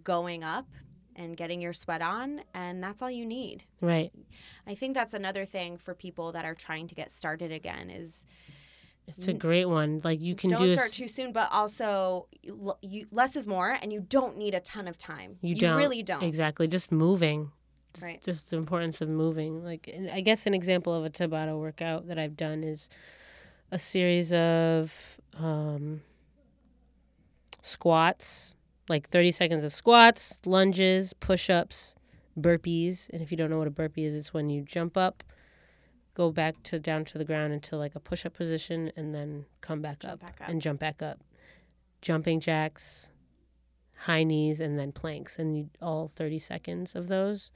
[0.04, 0.68] going up
[1.20, 3.64] and getting your sweat on, and that's all you need.
[3.82, 4.12] right
[4.66, 8.26] I think that's another thing for people that are trying to get started again is
[9.08, 12.28] it's a great one like you can don't do start s- too soon, but also
[12.82, 15.38] you, less is more, and you don't need a ton of time.
[15.42, 15.78] You don't.
[15.78, 16.22] really don't.
[16.24, 17.52] exactly just moving
[18.00, 18.22] Right.
[18.24, 19.64] just the importance of moving.
[19.64, 22.88] Like, and I guess an example of a Tabata workout that I've done is
[23.72, 26.02] a series of um,
[27.62, 28.56] squats,
[28.90, 31.96] like 30 seconds of squats, lunges, push ups,
[32.38, 33.10] burpees.
[33.12, 35.24] And if you don't know what a burpee is, it's when you jump up,
[36.16, 39.46] go back to down to the ground into like a push up position, and then
[39.62, 40.50] come back, up, back up.
[40.50, 41.20] and jump back up.
[42.02, 43.12] Jumping jacks,
[44.06, 47.52] high knees, and then planks, and you, all 30 seconds of those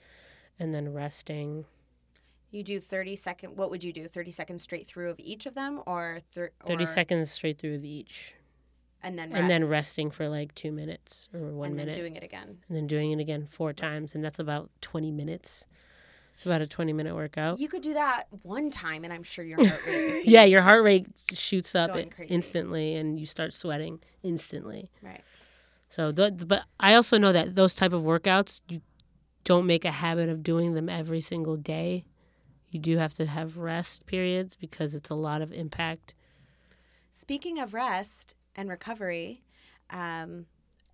[0.60, 1.66] and then resting.
[2.52, 4.08] You do 30 second, what would you do?
[4.08, 7.84] 30 seconds straight through of each of them or, thir- 30 seconds straight through of
[7.84, 8.36] each.
[9.04, 9.42] And then rest.
[9.42, 11.96] And then resting for like two minutes or one and minute.
[11.96, 12.60] then doing it again.
[12.68, 14.16] and then doing it again four times.
[14.16, 15.68] And that's about 20 minutes.
[16.36, 17.60] It's about a 20 minute workout.
[17.60, 20.26] You could do that one time, and I'm sure your heart rate.
[20.26, 22.34] Yeah, your heart rate shoots up Going it crazy.
[22.34, 24.90] instantly and you start sweating instantly.
[25.02, 25.22] Right.
[25.90, 28.82] So, th- but I also know that those type of workouts, you
[29.44, 32.04] don't make a habit of doing them every single day,
[32.72, 36.16] you do have to have rest periods because it's a lot of impact.
[37.12, 39.44] Speaking of rest and recovery,
[39.90, 40.46] um,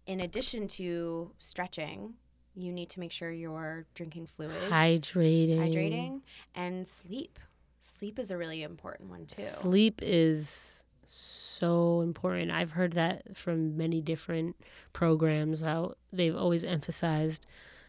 [0.06, 2.16] in addition to stretching,
[2.56, 5.58] you need to make sure you're drinking fluids, Hydrating.
[5.58, 6.22] hydrating,
[6.56, 7.40] and sleep.
[7.82, 9.44] Sleep is a really important one too.
[9.44, 12.52] Sleep is so important.
[12.52, 14.56] I've heard that from many different
[14.94, 15.98] programs out.
[16.12, 17.46] They've always emphasized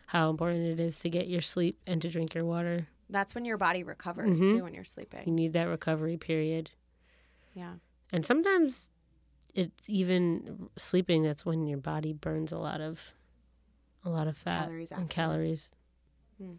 [0.07, 2.89] how important it is to get your sleep and to drink your water.
[3.09, 4.51] That's when your body recovers Mhm.
[4.51, 5.23] too when you're sleeping.
[5.27, 6.71] You need that recovery period.
[7.55, 7.75] Yeah.
[8.13, 8.89] And sometimes
[9.55, 13.15] it's even sleeping that's when your body burns a lot of
[14.05, 15.15] a lot of fat Calories and afterwards.
[15.15, 15.71] calories.
[16.39, 16.53] Hmm.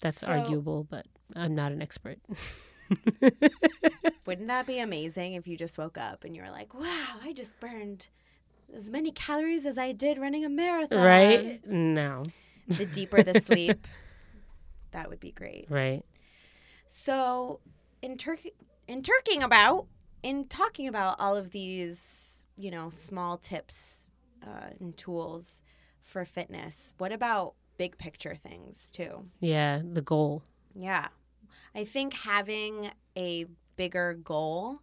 [0.00, 2.18] That's So- arguable, but I'm not an expert.
[4.26, 7.32] Wouldn't that be amazing if you just woke up and you were like, "Wow, I
[7.32, 8.08] just burned
[8.74, 11.66] as many calories as I did running a marathon." right?
[11.66, 12.22] No.
[12.66, 13.86] The deeper the sleep,
[14.92, 15.66] that would be great.
[15.70, 16.02] Right.
[16.86, 17.60] So,
[18.02, 18.52] in Turkey,
[18.86, 19.86] in Turking about,
[20.22, 24.06] in talking about all of these, you know, small tips
[24.46, 25.62] uh, and tools
[26.02, 29.26] for fitness, what about big picture things too?
[29.40, 30.42] Yeah, the goal.
[30.74, 31.08] Yeah,
[31.74, 34.80] I think having a bigger goal,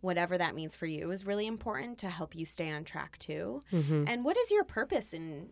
[0.00, 3.62] whatever that means for you, is really important to help you stay on track too.
[3.70, 5.50] hmm And what is your purpose in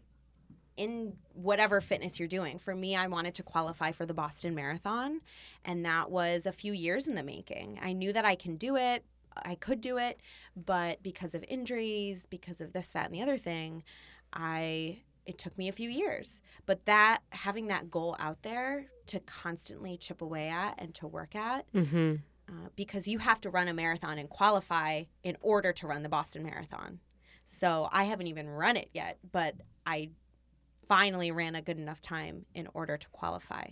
[0.81, 2.59] in whatever fitness you're doing?
[2.59, 5.21] For me, I wanted to qualify for the Boston Marathon,
[5.65, 7.79] and that was a few years in the making.
[7.83, 9.05] I knew that I can do it.
[9.37, 10.21] I could do it,
[10.57, 13.85] but because of injuries, because of this, that, and the other thing,
[14.33, 16.41] I it took me a few years.
[16.65, 21.37] But that having that goal out there to constantly chip away at and to work
[21.37, 22.17] at, hmm
[22.49, 26.09] uh, because you have to run a marathon and qualify in order to run the
[26.09, 26.99] Boston Marathon.
[27.47, 29.55] So I haven't even run it yet, but
[29.87, 30.11] I
[30.91, 33.65] finally ran a good enough time in order to qualify.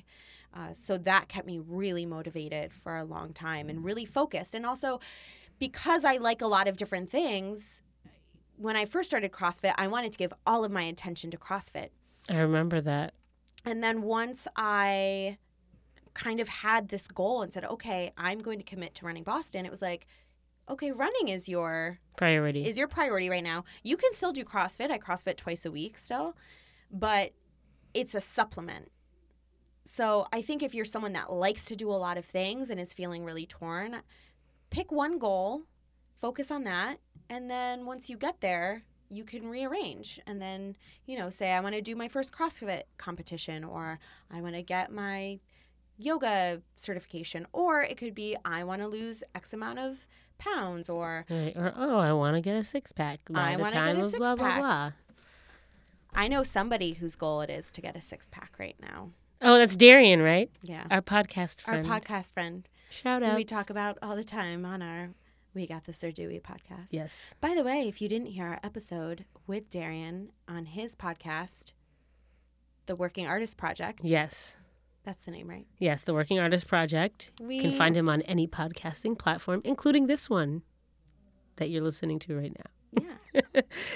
[0.54, 4.54] Uh, so that kept me really motivated for a long time and really focused.
[4.54, 5.00] And also,
[5.58, 7.82] because I like a lot of different things,
[8.56, 11.88] when I first started CrossFit, I wanted to give all of my attention to CrossFit.
[12.30, 13.14] I remember that.
[13.64, 15.38] And then once I
[16.14, 19.66] kind of had this goal and said, okay, I'm going to commit to running Boston,
[19.66, 20.06] it was like,
[20.70, 22.64] okay, running is your Priority.
[22.64, 23.64] is your priority right now.
[23.82, 24.90] You can still do CrossFit.
[24.90, 26.36] I CrossFit twice a week still,
[26.90, 27.32] but
[27.94, 28.90] it's a supplement.
[29.84, 32.78] So I think if you're someone that likes to do a lot of things and
[32.78, 34.02] is feeling really torn,
[34.70, 35.62] pick one goal,
[36.20, 36.98] focus on that,
[37.30, 41.60] and then once you get there, you can rearrange and then, you know, say I
[41.60, 43.98] want to do my first CrossFit competition or
[44.30, 45.40] I want to get my
[45.96, 51.24] yoga certification or it could be I want to lose X amount of pounds or
[51.30, 51.54] Right.
[51.56, 53.96] Or oh, I want to get a six pack by I the wanna get time
[53.96, 54.60] a of blah blah six-pack.
[54.60, 54.92] blah.
[56.14, 59.10] I know somebody whose goal it is to get a six pack right now.
[59.40, 60.50] Oh, that's Darian, right?
[60.62, 60.84] Yeah.
[60.90, 61.86] Our podcast Our friend.
[61.88, 62.68] podcast friend.
[62.90, 63.36] Shout out.
[63.36, 65.10] we talk about all the time on our
[65.54, 66.86] We Got This or Do We podcast.
[66.90, 67.34] Yes.
[67.40, 71.72] By the way, if you didn't hear our episode with Darian on his podcast,
[72.86, 74.56] The Working Artist Project, Yes.
[75.04, 75.66] that's the name, right?
[75.78, 76.00] Yes.
[76.02, 77.30] The Working Artist Project.
[77.40, 80.62] We You can find him on any podcasting platform, including this one
[81.56, 83.02] that you're listening to right now.
[83.04, 83.14] Yeah.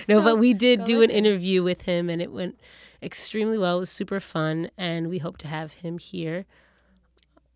[0.08, 1.10] No, So, but we did do listen.
[1.10, 2.58] an interview with him and it went
[3.02, 3.76] extremely well.
[3.76, 4.70] It was super fun.
[4.76, 6.44] And we hope to have him here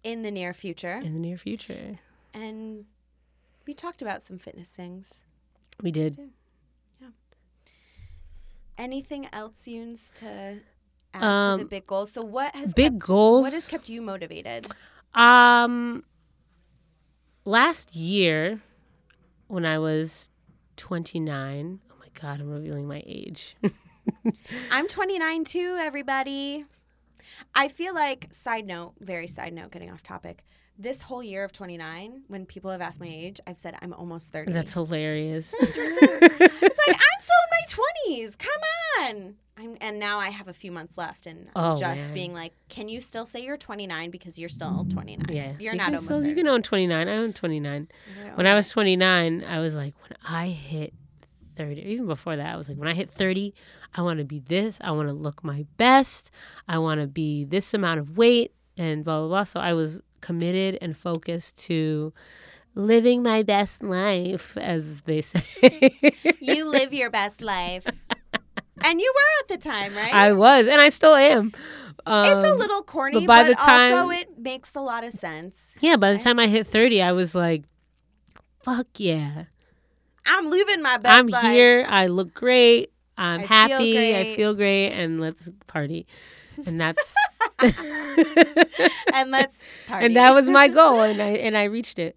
[0.03, 1.01] In the near future.
[1.03, 1.99] in the near future.
[2.35, 2.87] And
[3.67, 5.25] we talked about some fitness things.
[5.83, 6.19] We did.
[7.01, 7.09] Yeah.
[8.79, 10.61] Anything else, Yunes, to
[11.15, 12.13] add to Um, the big goals?
[12.13, 13.43] So what has Big kept, goals.
[13.43, 14.67] what has kept you motivated?
[15.15, 16.05] Um,
[17.45, 18.61] last year,
[19.49, 20.31] when I was
[20.77, 23.57] 29, oh my God, I'm revealing my age.
[24.71, 26.65] I'm 29 too, everybody.
[27.55, 30.45] I feel like, side note, very side note, getting off topic.
[30.79, 33.27] This whole year of 29, when people have asked my mm-hmm.
[33.27, 34.53] age, I've said I'm almost 30.
[34.53, 35.55] That's hilarious.
[35.55, 38.39] it's like I'm still in my 20s.
[38.39, 38.63] Come
[39.01, 39.35] on.
[39.59, 42.15] I'm, and now I have a few months left, and I'm Oh, just man.
[42.15, 45.35] being like, can you still say you're 29 because you're still 29?
[45.35, 45.53] yeah.
[45.59, 46.29] You're you not can almost still- 30.
[46.29, 47.09] You can own 29.
[47.09, 47.89] I own 29.
[48.23, 50.93] You're When I was 29, I was like, when I hit
[51.57, 53.55] 30, even before that, I was like, when I hit 30,
[53.95, 54.79] I want to be this.
[54.83, 56.31] I want to look my best.
[56.69, 59.45] I want to be this amount of weight and blah, blah, blah.
[59.45, 62.13] So I was committed and focused to
[62.75, 65.43] living my best life, as they say.
[66.41, 67.87] you live your best life.
[68.85, 70.13] and you were at the time, right?
[70.13, 71.53] I was, and I still am.
[72.07, 75.05] Um, it's a little corny, but by but the time- also it makes a lot
[75.05, 75.57] of sense.
[75.81, 77.63] Yeah, by the time I hit 30, I was like,
[78.63, 79.45] fuck yeah.
[80.25, 81.53] I'm living my best I'm life.
[81.53, 81.87] here.
[81.89, 82.91] I look great.
[83.17, 86.07] I'm I feel happy, I feel great, and let's party.
[86.65, 87.15] And that's
[89.13, 90.07] and let's party.
[90.07, 92.17] and that was my goal, and I and I reached it.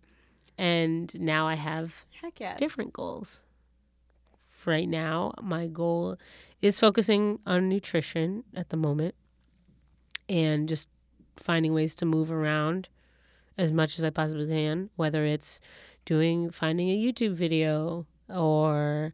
[0.58, 2.06] And now I have
[2.38, 2.56] yeah.
[2.56, 3.44] different goals.
[4.48, 6.18] For right now, my goal
[6.62, 9.16] is focusing on nutrition at the moment
[10.28, 10.90] and just
[11.38, 12.90] finding ways to move around
[13.58, 15.62] as much as I possibly can, whether it's
[16.04, 19.14] doing finding a YouTube video or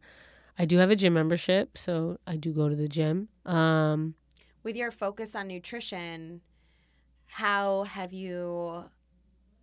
[0.58, 3.28] I do have a gym membership, so I do go to the gym.
[3.44, 4.14] Um,
[4.66, 6.40] With your focus on nutrition,
[7.26, 8.86] how have you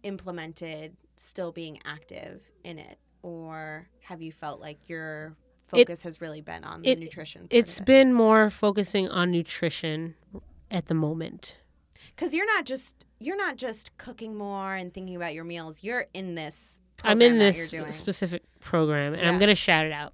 [0.01, 2.99] implemented still being active in it?
[3.21, 5.35] Or have you felt like your
[5.67, 7.47] focus has really been on the it- nutrition?
[7.49, 7.85] it's it?
[7.85, 10.15] been more focusing on nutrition
[10.71, 11.57] at the moment.
[12.15, 15.83] because you're not just you're not just cooking more and thinking about your meals.
[15.83, 16.79] You're in this.
[17.03, 17.91] I'm in that this You're doing.
[17.91, 20.13] specific program, and I'm going to shout it out.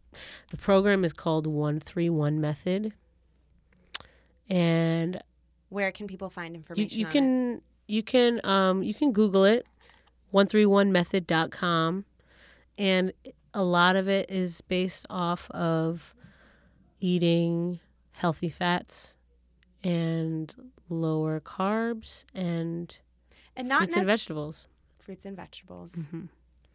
[0.50, 2.94] The program is called 131 Method.
[4.50, 5.22] And
[5.70, 6.98] Where can people find information?
[7.00, 9.66] you on can you can um you can google it
[10.34, 12.06] 131method.com
[12.78, 13.14] and
[13.54, 16.14] a lot of it is based off of
[17.00, 17.80] eating
[18.12, 19.18] healthy fats
[19.84, 20.54] and
[20.90, 23.00] lower carbs and
[23.56, 24.68] and not fruits and vegetables.
[25.00, 25.96] fruits and vegetables.
[26.12, 26.26] hmm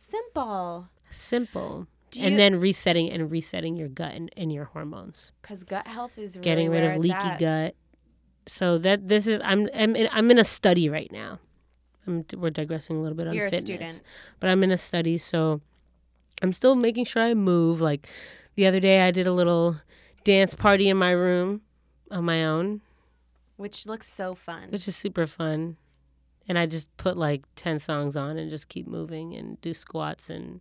[0.01, 0.89] Simple.
[1.11, 1.87] Simple.
[2.17, 5.33] You, and then resetting and resetting your gut and, and your hormones.
[5.43, 7.39] because gut health is really getting rid of leaky at.
[7.39, 7.75] gut.
[8.47, 11.39] So that this is I'm I'm in, I'm in a study right now.
[12.07, 14.03] I'm, we're digressing a little bit on You're a fitness, student.
[14.39, 15.63] but I'm in a study, so
[16.43, 17.81] I'm still making sure I move.
[17.81, 18.07] Like
[18.57, 19.81] the other day, I did a little
[20.25, 21.63] dance party in my room
[22.11, 22.83] on my own,
[23.57, 24.69] which looks so fun.
[24.71, 25.77] which is super fun.
[26.47, 30.29] And I just put like ten songs on and just keep moving and do squats
[30.29, 30.61] and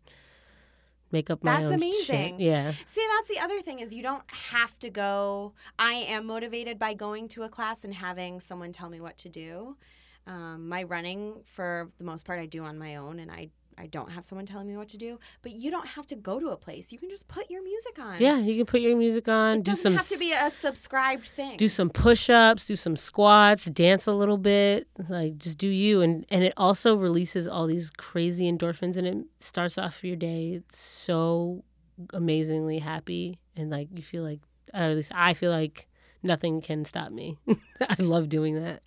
[1.13, 2.31] make up my That's own amazing.
[2.33, 2.39] shit.
[2.41, 5.53] Yeah, See, that's the other thing is you don't have to go.
[5.79, 9.29] I am motivated by going to a class and having someone tell me what to
[9.29, 9.77] do.
[10.27, 13.87] Um, my running, for the most part, I do on my own, and I I
[13.87, 15.19] don't have someone telling me what to do.
[15.41, 16.91] But you don't have to go to a place.
[16.91, 18.17] You can just put your music on.
[18.19, 18.37] yeah.
[18.37, 21.25] You can put your music on, It do doesn't some have to be a subscribed
[21.27, 21.57] thing.
[21.57, 26.25] do some push-ups do some squats dance a little bit like just do you and
[26.29, 31.63] and it also releases all these crazy endorphins and it starts off your day so
[32.13, 34.39] amazingly happy and like you feel like
[34.73, 35.87] or at least i feel like
[36.21, 37.37] nothing can stop me
[37.81, 38.81] i love doing that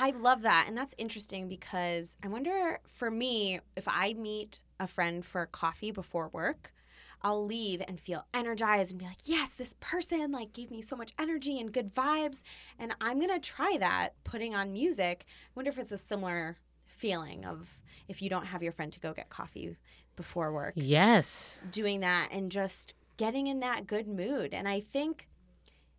[0.00, 0.64] I love that.
[0.66, 5.90] And that's interesting because I wonder for me, if I meet a friend for coffee
[5.90, 6.72] before work,
[7.20, 10.96] I'll leave and feel energized and be like, yes, this person like gave me so
[10.96, 12.42] much energy and good vibes.
[12.78, 15.26] And I'm going to try that putting on music.
[15.28, 19.00] I wonder if it's a similar feeling of if you don't have your friend to
[19.00, 19.76] go get coffee
[20.16, 24.54] before work, yes doing that and just getting in that good mood.
[24.54, 25.28] And I think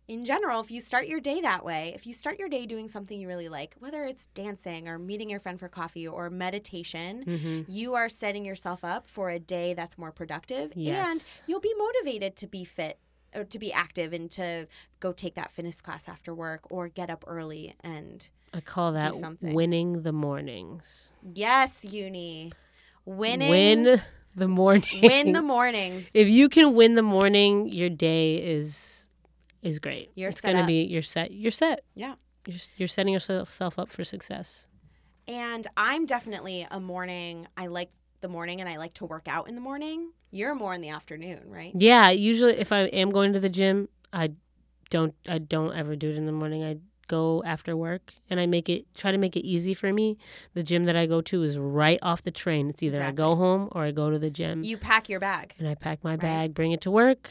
[0.08, 2.88] in general, if you start your day that way, if you start your day doing
[2.88, 7.22] something you really like, whether it's dancing or meeting your friend for coffee or meditation,
[7.22, 11.72] hmm you are setting yourself up for a day that's more productive and you'll be
[11.78, 12.98] motivated to be fit
[13.34, 14.66] or to be active and to
[15.00, 19.14] go take that fitness class after work or get up early and i call that
[19.16, 19.54] something.
[19.54, 22.52] winning the mornings yes, uni.
[23.04, 24.00] Winning win
[24.34, 26.10] the morning win the mornings.
[26.14, 29.01] if you can win the morning your day is
[29.62, 32.14] is great You're it's gonna be you're set you're set Yeah.
[32.46, 34.66] you're, you're setting yourself up for success
[35.28, 37.46] And I'm definitely a morning.
[37.56, 40.10] I like the morning and I like to work out in the morning.
[40.32, 41.72] You're more in the afternoon, right?
[41.74, 44.30] yeah usually if i am going to the gym i
[44.90, 46.76] don't i don't ever do it in the morning i
[47.08, 50.16] go after work and i make it try to make it easy for me
[50.54, 53.34] the gym that i go to is right off the train it's either i go
[53.36, 55.54] home or i go to the gym You pack your bag.
[55.58, 56.20] and i pack my Right.
[56.20, 57.30] bag bring it to work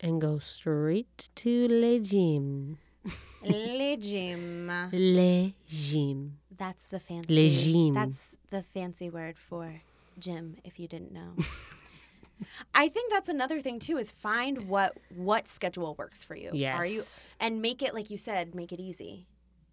[0.00, 2.78] and go straight to le gym
[3.42, 4.68] Le gym.
[4.92, 7.32] le gym That's the fancy.
[7.34, 7.94] Le gym.
[7.94, 8.18] That's
[8.50, 9.82] the fancy word for
[10.18, 10.56] gym.
[10.64, 11.34] If you didn't know.
[12.74, 16.50] I think that's another thing too is find what what schedule works for you.
[16.52, 17.02] yes Are you
[17.40, 19.26] and make it like you said, make it easy.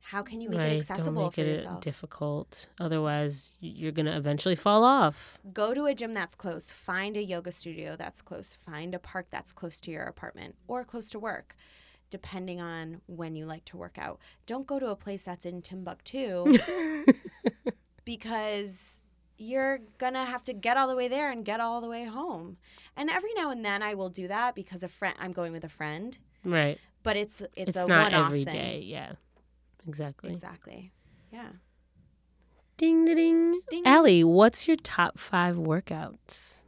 [0.06, 1.82] How can you make right it accessible don't make it yourself?
[1.82, 7.24] difficult otherwise you're gonna eventually fall off go to a gym that's close, find a
[7.24, 11.20] yoga studio that's close, find a park that's close to your apartment or close to
[11.20, 11.56] work,
[12.10, 14.20] depending on when you like to work out.
[14.46, 16.58] Don't go to a place that's in Timbuktu
[18.06, 19.02] because
[19.38, 22.58] you're gonna have to get all the way there and get all the way home.
[22.96, 25.64] And every now and then I will do that because a friend I'm going with
[25.64, 28.54] a friend, right but it's it's, it's, a not one-off every thing.
[28.54, 28.80] day.
[28.84, 29.14] Yeah,
[29.88, 30.32] exactly.
[30.32, 30.92] Exactly.
[31.32, 31.50] Yeah.
[32.78, 33.84] Ding ding ding.
[33.86, 36.64] Allie, what's your top five workouts?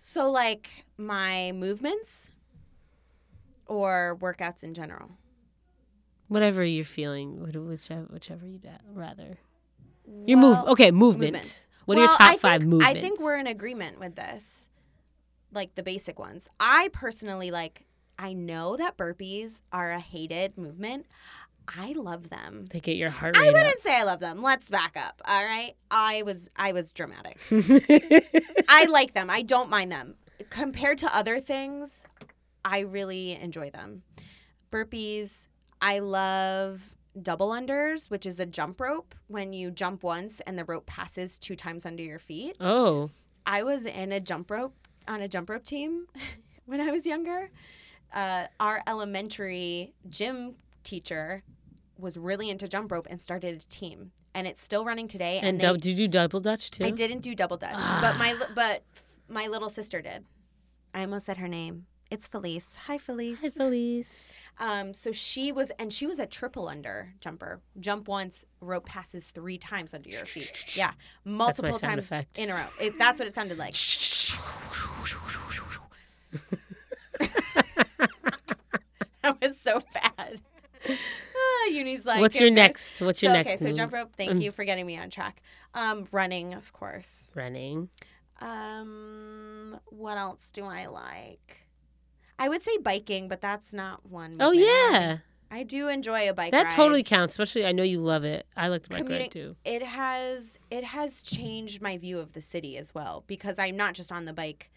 [0.00, 2.30] So like my movements
[3.66, 5.10] or workouts in general?
[6.28, 9.38] Whatever you're feeling, whichever whichever you'd rather.
[10.26, 10.58] Your move.
[10.68, 11.32] Okay, movement.
[11.32, 11.66] movements.
[11.84, 12.98] What are your top I five think, movements?
[12.98, 14.68] I think we're in agreement with this,
[15.52, 16.48] like the basic ones.
[16.58, 17.84] I personally like.
[18.18, 21.06] I know that burpees are a hated movement.
[21.68, 22.66] I love them.
[22.70, 24.42] They get your heart I wouldn't say I love them.
[24.42, 25.22] Let's back up.
[25.24, 25.74] All right.
[25.90, 27.38] I was I was dramatic.
[28.68, 29.30] I like them.
[29.30, 30.16] I don't mind them.
[30.50, 32.04] Compared to other things,
[32.64, 34.02] I really enjoy them.
[34.70, 35.46] Burpees,
[35.80, 36.82] I love
[37.20, 41.38] double unders, which is a jump rope when you jump once and the rope passes
[41.38, 42.56] two times under your feet.
[42.60, 43.10] oh,
[43.44, 44.74] I was in a jump rope
[45.08, 46.06] on a jump rope team
[46.66, 47.50] when I was younger.
[48.14, 51.42] Uh, our elementary gym teacher
[51.98, 55.38] was really into jump rope and started a team, and it's still running today.
[55.42, 56.84] and they- dou- did you do double dutch too?
[56.84, 58.82] I didn't do double dutch, but my but
[59.28, 60.24] my little sister did.
[60.94, 61.86] I almost said her name.
[62.10, 62.74] It's Felice.
[62.86, 63.40] Hi, Felice.
[63.40, 64.34] Hi, Felice.
[64.58, 67.62] Um, so she was, and she was a triple under jumper.
[67.80, 70.76] Jump once, rope passes three times under your feet.
[70.76, 70.92] Yeah,
[71.24, 72.38] multiple times effect.
[72.38, 72.66] in a row.
[72.78, 73.74] It, that's what it sounded like.
[79.22, 80.40] that was so bad.
[82.04, 82.20] Like.
[82.20, 83.00] What's your next?
[83.00, 83.54] What's your So, next?
[83.54, 84.14] Okay, so jump rope.
[84.16, 84.42] Thank Mm.
[84.42, 85.42] you for getting me on track.
[85.74, 87.30] Um, running, of course.
[87.34, 87.88] running.
[88.40, 91.68] Um, what else do I like?
[92.38, 94.36] I would say biking, but that's not one.
[94.40, 95.18] Oh yeah,
[95.50, 96.50] I do enjoy a bike.
[96.52, 96.72] that ride.
[96.72, 97.34] totally counts.
[97.34, 98.46] Especially, I know you love it.
[98.56, 99.56] I like the bike Commuting- ride too.
[99.64, 103.94] It has it has changed my view of the city as well because I'm not
[103.94, 104.70] just on the bike,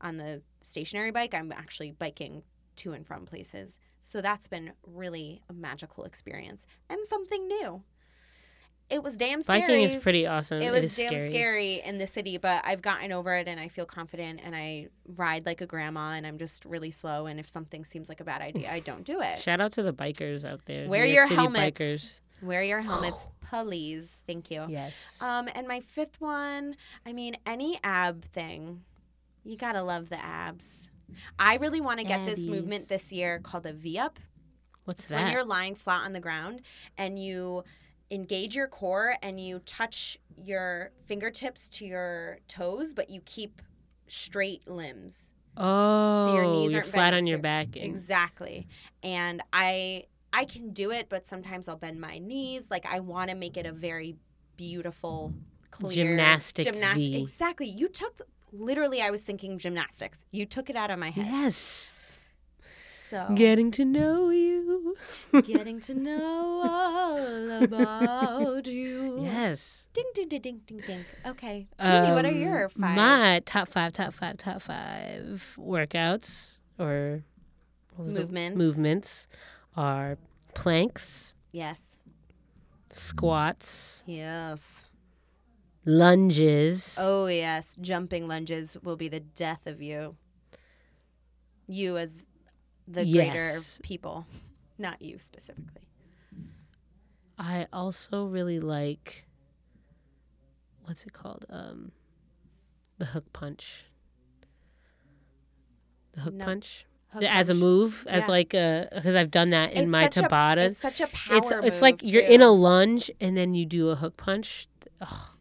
[0.00, 1.32] on the stationary bike.
[1.34, 2.42] I'm actually biking
[2.76, 3.78] to and from places.
[4.00, 7.82] So that's been really a magical experience and something new.
[8.90, 9.60] It was damn scary.
[9.62, 10.60] Biking is pretty awesome.
[10.60, 11.30] it It was damn scary.
[11.30, 11.74] scary.
[11.82, 15.46] in the city, but I've gotten over it and I feel confident and I ride
[15.46, 17.24] like a grandma and I'm just really slow.
[17.26, 19.38] And if something seems like a bad idea, I don't do it.
[19.38, 20.88] Shout out to the bikers out there.
[20.88, 21.78] Wear your helmets.
[21.78, 22.20] Bikers.
[22.42, 24.18] Wear your helmets, please.
[24.26, 24.66] Thank you.
[24.68, 25.22] Yes.
[25.22, 28.82] Um, and my fifth one, I mean, any ab thing,
[29.42, 30.88] you gotta love the abs.
[31.38, 34.18] I really want to get this movement this year called a V up.
[34.84, 35.22] What's It's that?
[35.24, 36.62] when you're lying flat on the ground
[36.98, 37.62] and you
[38.10, 43.62] engage your core and you touch your fingertips to your toes, but you keep
[44.08, 45.32] straight limbs.
[45.56, 47.76] oh, so your oh, knees you're aren't flat bending, on your so- back.
[47.76, 48.66] Exactly.
[49.02, 50.04] And I
[50.34, 52.66] I can do it, but sometimes I'll bend my knees.
[52.70, 54.16] Like I want to make it a very
[54.56, 55.32] beautiful,
[55.70, 57.22] clear Gymnastic gymnas- V.
[57.22, 57.68] Exactly.
[57.68, 59.00] You took literally.
[59.02, 60.24] I was thinking gymnastics.
[60.30, 61.26] You took it out of my head.
[61.26, 61.94] Yes.
[62.82, 64.94] So Getting to know you.
[65.44, 69.18] getting to know all about you.
[69.22, 69.86] Yes.
[69.92, 71.04] Ding ding ding ding ding ding.
[71.26, 71.66] Okay.
[71.78, 72.96] Uni, what are Um, your five?
[72.96, 77.22] My top five, top five, top five workouts or
[77.98, 78.20] was it?
[78.20, 78.56] Movements.
[78.56, 79.28] movements
[79.76, 80.16] are
[80.54, 81.98] planks, yes.
[82.90, 84.86] squats, Yes.
[85.84, 86.96] Lunges.
[87.00, 90.16] Oh yes, jumping lunges will be the death of you.
[91.66, 92.24] You as
[92.88, 94.26] the greater people,
[94.78, 95.82] not you specifically.
[97.38, 99.26] I also really like
[100.84, 101.46] what's it called?
[101.48, 101.92] Um,
[102.98, 103.84] the hook punch.
[106.12, 106.44] The hook No.
[106.44, 108.26] punch Hook as a move, as Yeah.
[108.28, 110.70] like a because I've done that in It's my such a- Tabatas.
[110.72, 113.90] It's such a power It's it's like you're in a lunge and then you do
[113.90, 114.66] a hook punch.
[115.00, 115.31] Ugh,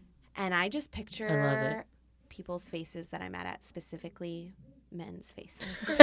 [0.42, 1.86] and I just picture
[2.30, 4.54] people's faces that I'm at, at specifically
[4.92, 5.68] men's faces.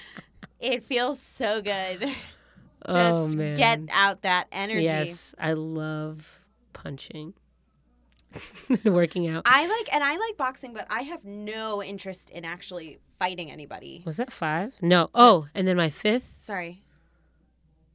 [0.60, 2.12] it feels so good.
[2.86, 3.56] Oh, just oh man.
[3.56, 4.82] get out that energy.
[4.82, 6.40] Yes, I love
[6.72, 7.34] punching.
[8.84, 9.42] Working out.
[9.46, 14.02] I like and I like boxing, but I have no interest in actually fighting anybody.
[14.04, 14.72] Was that five?
[14.80, 15.08] No.
[15.14, 16.82] Oh, and then my fifth, Sorry.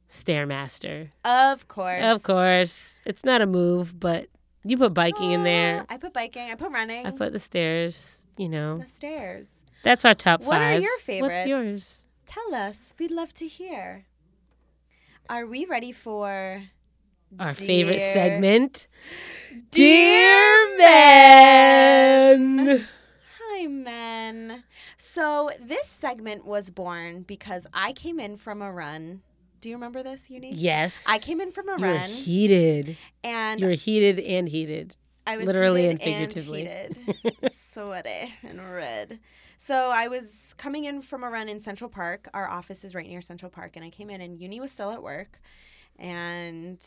[0.08, 1.10] Stairmaster.
[1.24, 2.04] Of course.
[2.04, 3.00] Of course.
[3.04, 4.28] It's not a move, but
[4.64, 5.82] you put biking in there.
[5.82, 6.50] Uh, I put biking.
[6.50, 7.06] I put running.
[7.06, 8.78] I put the stairs, you know.
[8.78, 9.50] the stairs.
[9.84, 11.36] That's our top What are your favorites?
[11.36, 12.04] What's yours?
[12.26, 12.94] Tell us.
[12.98, 14.06] We'd love to hear.
[15.28, 16.62] Are we ready for
[17.38, 18.86] Our favorite Dear- segment.
[19.70, 22.88] Dear Men.
[23.38, 24.64] Hi, men.
[24.96, 29.20] So this segment was born because I came in from a run.
[29.60, 30.52] Do you remember this, Uni?
[30.52, 31.04] Yes.
[31.08, 32.96] I came in from a You were heated.
[33.24, 34.96] and You were heated and heated.
[35.26, 36.60] I was literally and figuratively.
[36.60, 36.98] heated,
[37.52, 39.20] sweaty and red.
[39.58, 42.28] So I was coming in from a run in Central Park.
[42.32, 44.90] Our office is right near Central Park, and I came in, and Uni was still
[44.90, 45.40] at work,
[45.98, 46.78] and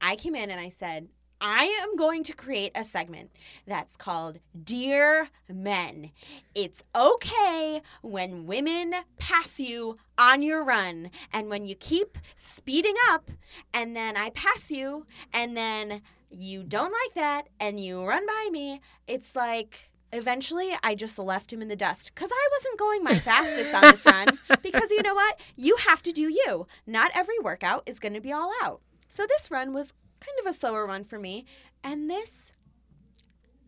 [0.00, 1.08] I came in and I said,
[1.40, 3.30] I am going to create a segment
[3.66, 6.10] that's called Dear Men.
[6.54, 13.30] It's okay when women pass you on your run, and when you keep speeding up,
[13.72, 18.48] and then I pass you, and then you don't like that, and you run by
[18.52, 18.82] me.
[19.06, 23.14] It's like eventually I just left him in the dust because I wasn't going my
[23.14, 24.38] fastest on this run.
[24.62, 25.40] Because you know what?
[25.56, 26.66] You have to do you.
[26.86, 28.82] Not every workout is going to be all out.
[29.08, 31.46] So this run was kind of a slower run for me.
[31.82, 32.52] And this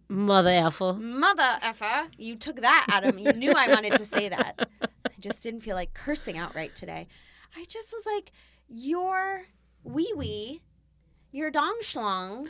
[0.08, 0.92] Mother effer.
[0.92, 3.24] mother effer, you took that out of me.
[3.24, 4.68] You knew I wanted to say that.
[4.82, 7.08] I just didn't feel like cursing outright today.
[7.56, 8.30] I just was like,
[8.68, 9.44] your
[9.84, 10.62] wee wee,
[11.30, 12.46] your dong schlong,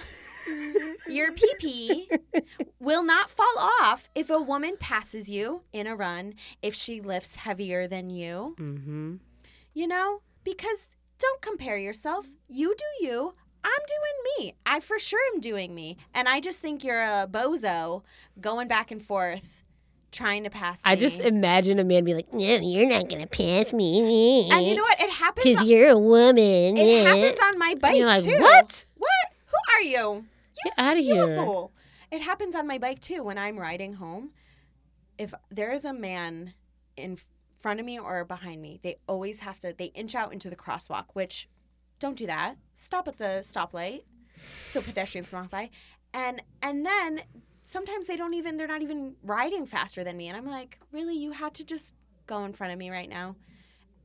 [1.09, 2.11] your pee pee
[2.81, 7.37] will not fall off if a woman passes you in a run if she lifts
[7.37, 8.57] heavier than you.
[8.59, 9.15] Mm-hmm.
[9.73, 12.27] You know, because don't compare yourself.
[12.49, 13.35] You do you.
[13.65, 14.55] I'm doing me.
[14.67, 15.97] I for sure am doing me.
[16.15, 18.03] And I just think you're a bozo
[18.41, 19.63] going back and forth
[20.11, 23.73] trying to pass I just imagine a man be like, "No, you're not gonna pass
[23.73, 25.01] me." And you know what?
[25.01, 26.77] It happens Because you're a woman.
[26.77, 28.39] it yeah." happens on my bike And you're like, too.
[28.39, 28.85] "What?
[28.99, 29.33] What?
[29.47, 30.27] Who are you?
[30.65, 31.15] Get out of here!
[31.15, 31.37] You're a here.
[31.37, 31.73] fool.
[32.11, 34.33] It happens on my bike too when I'm riding home.
[35.17, 36.53] If there is a man
[36.97, 37.19] in
[37.61, 40.57] front of me or behind me, they always have to they inch out into the
[40.57, 41.49] crosswalk, which
[42.03, 42.57] don't do that.
[42.75, 44.03] Stop at the stoplight
[44.67, 45.71] so pedestrians can walk by.
[46.13, 47.23] And and then
[47.63, 51.17] sometimes they don't even they're not even riding faster than me and I'm like, "Really?
[51.17, 51.95] You had to just
[52.27, 53.37] go in front of me right now?"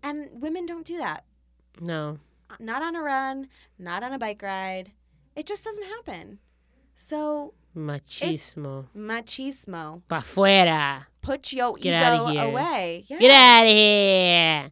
[0.02, 1.26] And women don't do that.
[1.82, 2.20] No.
[2.60, 4.92] Not on a run, not on a bike ride.
[5.36, 6.40] It just doesn't happen.
[6.96, 8.88] So Machismo.
[8.96, 10.02] machismo.
[10.08, 11.06] Pa fuera.
[11.22, 12.44] Put your Get ego here.
[12.46, 13.06] away.
[13.08, 13.20] Yeah.
[13.20, 14.72] Get out of here.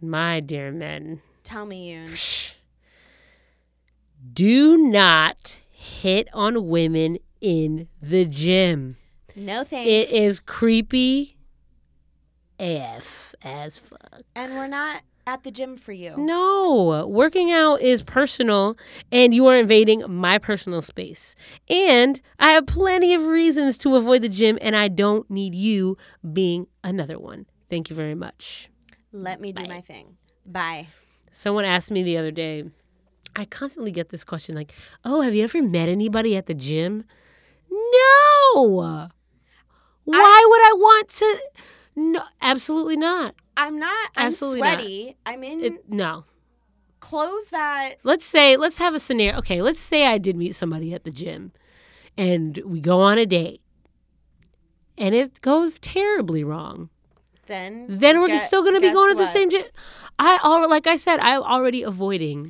[0.00, 1.20] My dear men.
[1.42, 2.54] Tell me, Yoon.
[4.32, 8.96] Do not hit on women in the gym.
[9.34, 9.88] No thanks.
[9.88, 11.36] It is creepy
[12.58, 14.22] AF as fuck.
[14.36, 16.16] and we're not at the gym for you.
[16.16, 18.76] No, working out is personal
[19.10, 21.34] and you are invading my personal space.
[21.68, 25.96] And I have plenty of reasons to avoid the gym and I don't need you
[26.32, 27.46] being another one.
[27.70, 28.68] Thank you very much.
[29.12, 30.16] Let me do my thing.
[30.46, 30.88] Bye.
[31.32, 32.64] Someone asked me the other day,
[33.34, 34.72] I constantly get this question like,
[35.04, 37.04] "Oh, have you ever met anybody at the gym?"
[37.70, 39.08] No.
[40.04, 41.40] Why would I want to
[41.96, 43.34] No, absolutely not.
[43.56, 44.10] I'm not.
[44.16, 44.78] I'm Absolutely not.
[44.78, 45.16] sweaty.
[45.26, 46.24] I'm in It, no.
[47.00, 47.94] clothes that.
[48.02, 51.10] let's say let's have a scenario okay let's say i did meet somebody at the
[51.10, 51.50] gym
[52.16, 53.60] and we go on a date
[54.96, 56.88] and it goes terribly wrong
[57.52, 57.72] Then.
[58.04, 59.64] then we're guess- still going to be going to the same gym
[60.18, 62.40] i al- like i said i'm already avoiding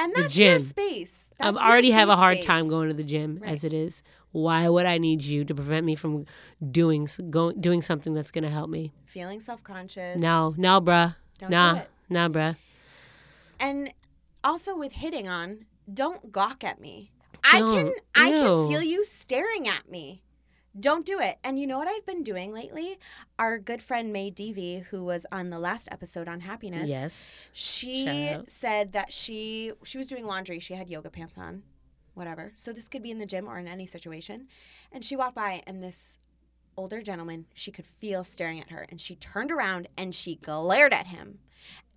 [0.00, 1.14] And the that's your space.
[1.40, 2.46] i That's already have a hard space.
[2.52, 3.52] time going to the gym Right.
[3.52, 4.02] as it is
[4.32, 6.12] why would i need you to prevent me from
[6.80, 10.20] doing going doing something that's going to help me Feeling self conscious.
[10.28, 11.88] no no bruh Don't nah do it.
[12.16, 12.54] nah bruh
[13.58, 13.92] And
[14.42, 17.10] also with hitting on, don't gawk at me.
[17.44, 18.00] I can Don't.
[18.14, 18.68] I can Ew.
[18.70, 20.22] feel you staring at me.
[20.78, 21.38] Don't do it.
[21.42, 22.98] And you know what I've been doing lately?
[23.38, 28.36] Our good friend May Devi, who was on the last episode on happiness, yes she
[28.46, 30.60] said that she she was doing laundry.
[30.60, 31.64] She had yoga pants on,
[32.14, 32.52] whatever.
[32.54, 34.46] So this could be in the gym or in any situation.
[34.92, 36.18] And she walked by, and this
[36.76, 40.92] older gentleman she could feel staring at her, and she turned around and she glared
[40.92, 41.40] at him.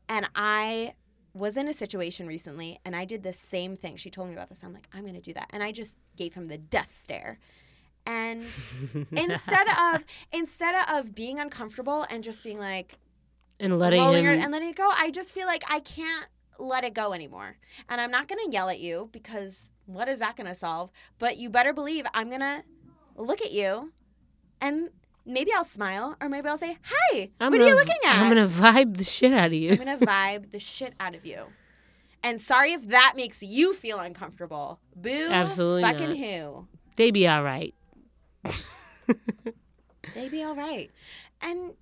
[0.10, 0.96] And I
[1.36, 3.98] was in a situation recently, and I did the same thing.
[3.98, 4.64] She told me about this.
[4.64, 7.40] I'm like, I'm gonna do that, and I just gave him the death stare.
[8.06, 8.44] And
[9.12, 12.98] instead of instead of being uncomfortable and just being like,
[13.60, 14.90] and letting him her and letting it go.
[14.94, 16.28] I just feel like I can't
[16.60, 17.58] let it go anymore.
[17.90, 20.92] And I'm not going to yell at you because what is that going to solve?
[21.20, 22.64] But you better believe I'm going to
[23.16, 23.94] look at you
[24.60, 24.90] and
[25.26, 28.18] maybe I'll smile or maybe I'll say, Hi, I'm what are you looking at?
[28.18, 31.16] i'm gonna vibe the shit out of you I'm going to vibe the shit out
[31.16, 31.46] of you.
[32.24, 34.80] And sorry if that makes you feel uncomfortable.
[34.96, 35.28] Boo.
[35.30, 36.18] Absolutely Fucking not.
[36.18, 36.68] who.
[36.96, 37.74] they be all right
[40.14, 40.92] They be all right.
[41.42, 41.74] And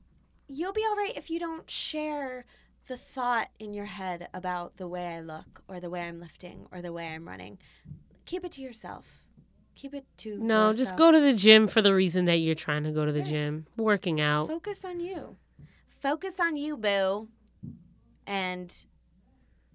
[0.48, 2.46] you'll be all right if you don't share
[2.88, 6.68] the thought in your head about the way I look or the way I'm lifting
[6.72, 7.58] or the way I'm running.
[8.26, 9.24] Keep it to yourself.
[9.76, 12.84] Keep it to No, just go to the gym for the reason that you're trying
[12.84, 14.48] to go to the gym, working out.
[14.48, 15.38] Focus on you.
[16.00, 17.30] Focus on you, boo.
[18.28, 18.86] And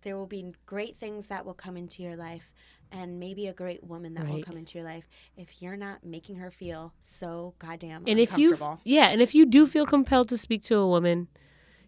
[0.02, 2.52] there will be great things that will come into your life
[2.92, 6.36] and maybe a great woman that will come into your life if you're not making
[6.36, 10.38] her feel so goddamn And if you, yeah, and if you do feel compelled to
[10.38, 11.28] speak to a woman,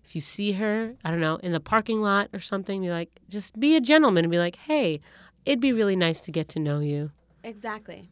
[0.05, 3.21] if you see her, I don't know, in the parking lot or something, be like,
[3.29, 5.01] just be a gentleman and be like, hey,
[5.45, 7.11] it'd be really nice to get to know you.
[7.45, 8.11] Exactly.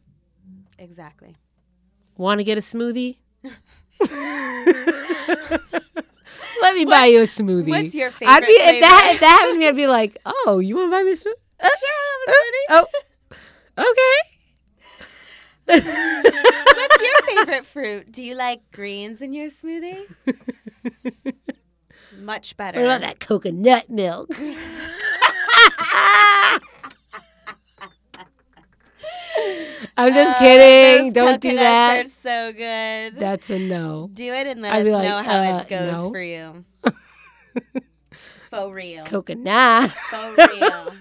[0.77, 1.37] Exactly.
[2.15, 3.17] Want to get a smoothie?
[6.61, 7.69] Let me buy you a smoothie.
[7.69, 10.17] What's your favorite I'd be if that if that happened to me, I'd be like,
[10.25, 11.33] oh, you want to buy me a smoothie?
[11.59, 11.89] Uh, Sure,
[12.69, 12.89] I'll have a
[13.31, 13.37] smoothie.
[13.77, 14.17] oh, okay.
[16.77, 18.11] What's your favorite fruit?
[18.11, 20.05] Do you like greens in your smoothie?
[22.17, 22.79] Much better.
[22.79, 24.29] What about that coconut milk?
[29.99, 31.13] I'm just Oh, kidding.
[31.13, 32.45] Don't do coconuts that.
[32.45, 33.19] Are so good.
[33.19, 34.09] That's a no.
[34.13, 36.09] do it and let I'd us be like, know how uh, it goes no.
[36.11, 36.65] for you.
[38.49, 39.03] For real.
[39.03, 39.91] Coconut.
[40.09, 40.93] For real.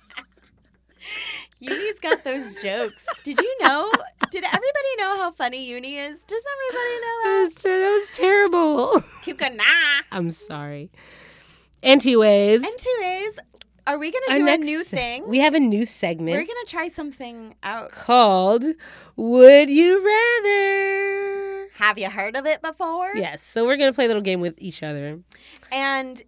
[1.59, 3.07] Uni's got those jokes.
[3.24, 3.91] Did you know?
[4.31, 6.20] Did everybody know how funny Uni is?
[6.20, 7.43] Does everybody know That that?
[7.45, 9.03] was, that was terrible.
[9.24, 10.05] Coconut.
[10.12, 10.91] I'm sorry.
[11.83, 13.39] Anyways, Anyways,
[13.87, 15.29] are we gonna our do a new se- thing?
[15.29, 17.91] We have a new segment We're gonna try something out.
[17.91, 18.64] called
[19.16, 21.68] Would You Rather?
[21.77, 23.12] Have you heard of it before?
[23.14, 23.43] Yes.
[23.43, 25.20] So we're gonna play a little game with each other.
[25.70, 26.22] And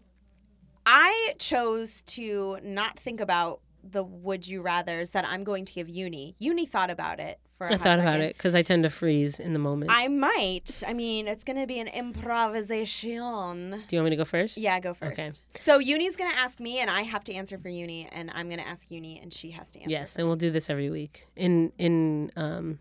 [0.91, 5.87] I chose to not think about the would you rather's that I'm going to give
[5.87, 6.35] Uni.
[6.39, 8.23] Uni thought about it for a I thought about second.
[8.23, 9.91] it because I tend to freeze in the moment.
[9.95, 10.83] I might.
[10.87, 13.85] I mean, it's going to be an improvisation.
[13.87, 14.57] Do you want me to go first?
[14.57, 15.13] Yeah, go first.
[15.13, 15.31] Okay.
[15.57, 18.49] So Uni's going to ask me, and I have to answer for Uni, and I'm
[18.49, 19.91] going to ask Uni, and she has to answer.
[19.91, 22.79] Yes, and we'll do this every week in in um,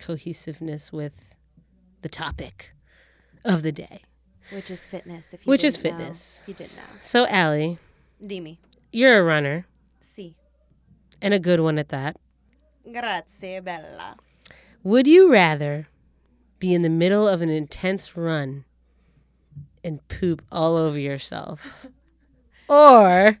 [0.00, 1.34] cohesiveness with
[2.00, 2.72] the topic
[3.44, 4.00] of the day.
[4.52, 5.32] Which is fitness.
[5.34, 6.04] If you which is didn't know.
[6.04, 6.44] fitness.
[6.46, 6.82] You didn't know.
[7.00, 7.78] So, Allie,
[8.22, 8.58] Dimi.
[8.92, 9.66] you're a runner
[10.00, 10.36] Si.
[11.20, 12.16] and a good one at that.
[12.90, 14.16] Grazie, bella.
[14.84, 15.88] Would you rather
[16.60, 18.64] be in the middle of an intense run
[19.82, 21.86] and poop all over yourself,
[22.68, 23.38] or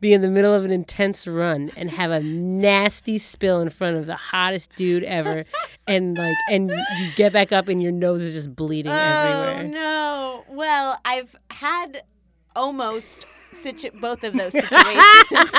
[0.00, 3.96] be in the middle of an intense run and have a nasty spill in front
[3.96, 5.44] of the hottest dude ever,
[5.86, 9.64] and like, and you get back up and your nose is just bleeding Oh, everywhere?
[9.68, 10.44] no.
[10.48, 12.02] Well, I've had
[12.56, 15.04] almost situ- both of those situations.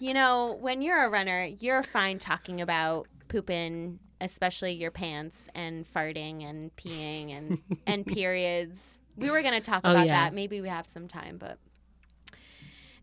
[0.00, 5.86] you know, when you're a runner, you're fine talking about pooping, especially your pants and
[5.86, 8.98] farting and peeing and and periods.
[9.16, 10.24] We were going to talk Oh, about yeah.
[10.26, 10.34] that.
[10.34, 11.58] Maybe we have some time, but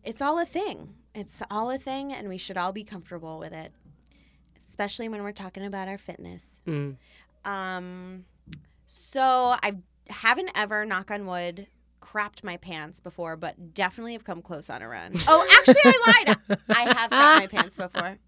[0.04, 0.94] it's all a thing.
[1.14, 3.72] It's all a thing and we should all be comfortable with it.
[4.68, 6.60] Especially when we're talking about our fitness.
[6.66, 6.96] Mm.
[7.44, 8.24] Um,
[8.86, 9.22] so
[9.62, 9.74] I
[10.10, 11.68] haven't ever, knock on wood,
[12.02, 15.12] crapped my pants before, but definitely have come close on a run.
[15.28, 16.58] Oh, actually, I lied.
[16.68, 18.18] I have crapped my pants before.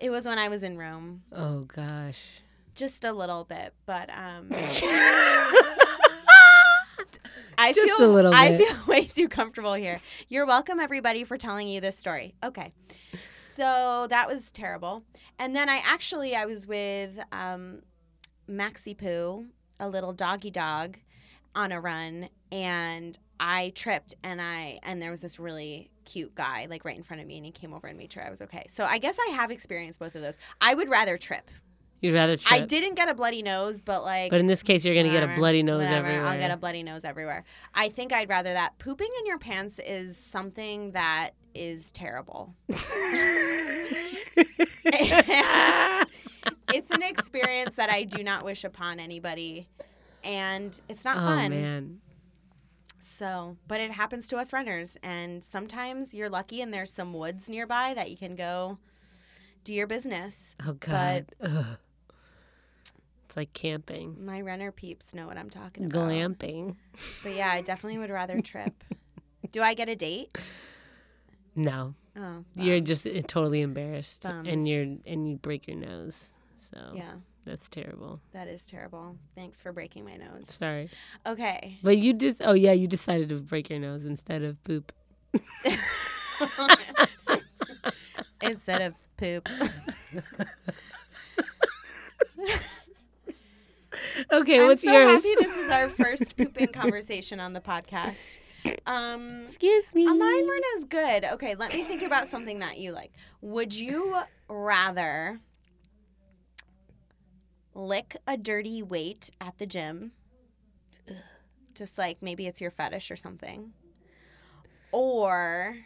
[0.00, 2.20] It was when I was in Rome, Oh gosh.
[2.74, 4.48] just a little bit, but um,
[7.66, 10.00] I Just feel a little I feel way too comfortable here.
[10.28, 12.36] You're welcome, everybody, for telling you this story.
[12.44, 12.72] Okay,
[13.32, 15.02] so that was terrible.
[15.40, 17.82] And then I actually I was with um,
[18.46, 19.46] Maxie Poo,
[19.80, 20.96] a little doggy dog,
[21.56, 26.68] on a run, and I tripped and I and there was this really cute guy
[26.70, 28.42] like right in front of me, and he came over and made sure I was
[28.42, 28.66] okay.
[28.68, 30.38] So I guess I have experienced both of those.
[30.60, 31.50] I would rather trip.
[32.00, 32.52] You'd rather trip.
[32.52, 34.30] I didn't get a bloody nose, but like.
[34.30, 36.30] But in this case, you're gonna get a bloody nose whatever, everywhere.
[36.30, 37.44] I'll get a bloody nose everywhere.
[37.74, 38.78] I think I'd rather that.
[38.78, 42.54] Pooping in your pants is something that is terrible.
[46.74, 49.68] it's an experience that I do not wish upon anybody,
[50.22, 51.50] and it's not oh fun.
[51.50, 52.00] man.
[53.00, 57.48] So, but it happens to us runners, and sometimes you're lucky and there's some woods
[57.48, 58.78] nearby that you can go
[59.64, 60.54] do your business.
[60.66, 61.26] Oh god.
[61.40, 61.78] Ugh.
[63.36, 64.24] It's like camping.
[64.24, 66.08] My runner peeps know what I'm talking about.
[66.08, 66.76] Glamping.
[67.22, 68.82] But yeah, I definitely would rather trip.
[69.52, 70.34] Do I get a date?
[71.54, 71.92] No.
[72.18, 74.48] Oh, You're just uh, totally embarrassed, Bums.
[74.48, 76.30] and you're and you break your nose.
[76.56, 78.20] So yeah, that's terrible.
[78.32, 79.18] that is terrible.
[79.34, 80.48] Thanks for breaking my nose.
[80.48, 80.88] Sorry,
[81.26, 81.78] Okay.
[81.82, 84.92] but you just oh yeah, you decided to break your nose instead of poop.
[88.42, 89.46] Instead of poop.
[94.32, 95.10] Okay, I'm what's so yours?
[95.10, 98.36] happy this is our first pooping conversation on the podcast.
[98.86, 100.06] Um, Excuse me.
[100.06, 101.24] uh, mine weren't as good.
[101.34, 103.12] Okay, let me think about something that you like.
[103.40, 104.16] Would you
[104.48, 105.40] rather
[107.74, 110.12] lick a dirty weight at the gym?
[111.74, 113.72] Just like maybe it's your fetish or something.
[114.92, 115.76] Or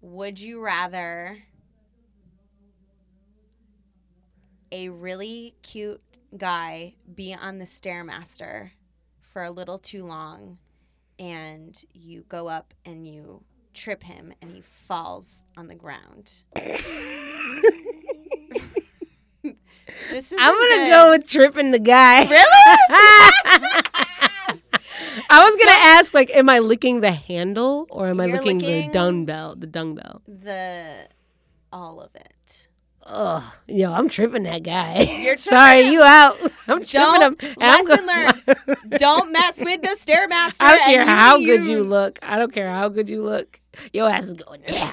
[0.00, 1.38] would you rather
[4.72, 6.02] a really cute
[6.36, 8.70] guy be on the Stairmaster
[9.20, 10.58] for a little too long
[11.18, 16.42] and you go up and you trip him and he falls on the ground.
[20.10, 22.24] this is I'm gonna go with tripping the guy.
[22.24, 22.44] Really?
[25.30, 28.58] I was gonna ask, like, am I licking the handle or am I You're licking,
[28.58, 29.56] the licking- dumbbell?
[29.56, 30.22] The dumbbell.
[30.26, 31.08] the
[31.72, 32.33] all of it.
[33.06, 35.02] Ugh, yo, I'm tripping that guy.
[35.20, 36.38] You're Sorry, tripping you out.
[36.68, 37.56] I'm tripping Don't- him.
[37.60, 38.06] and lesson
[38.66, 40.56] go- Don't mess with the stairmaster.
[40.60, 42.18] I don't care how good you look.
[42.22, 43.60] I don't care how good you look.
[43.92, 44.92] Your ass is going down.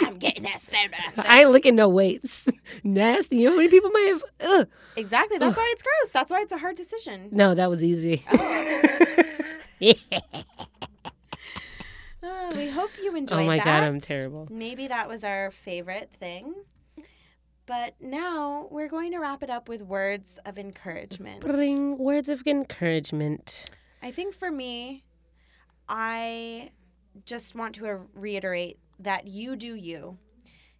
[0.00, 1.24] I'm getting that stairmaster.
[1.26, 2.46] I ain't licking no weights.
[2.84, 3.38] Nasty.
[3.38, 4.24] You know how many people might have?
[4.40, 4.68] Ugh.
[4.96, 5.38] exactly.
[5.38, 6.12] That's why it's gross.
[6.12, 7.30] That's why it's a hard decision.
[7.32, 8.24] No, that was easy.
[12.22, 13.64] Uh, we hope you enjoyed oh my that.
[13.64, 14.46] god, I'm terrible.
[14.50, 16.54] Maybe that was our favorite thing.
[17.66, 21.40] But now we're going to wrap it up with words of encouragement.
[21.40, 23.70] Bring words of encouragement.
[24.02, 25.04] I think for me,
[25.88, 26.70] I
[27.24, 30.18] just want to reiterate that you do you.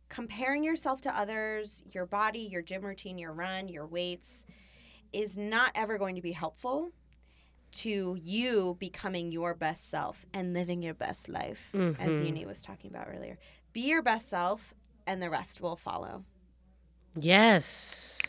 [0.09, 4.45] Comparing yourself to others, your body, your gym routine, your run, your weights
[5.12, 6.91] is not ever going to be helpful
[7.70, 12.26] to you becoming your best self and living your best life, as Mhm.
[12.26, 13.39] Uni was talking about earlier.
[13.72, 14.74] Be your best self,
[15.07, 16.24] and the rest will follow.
[17.18, 18.20] Yes.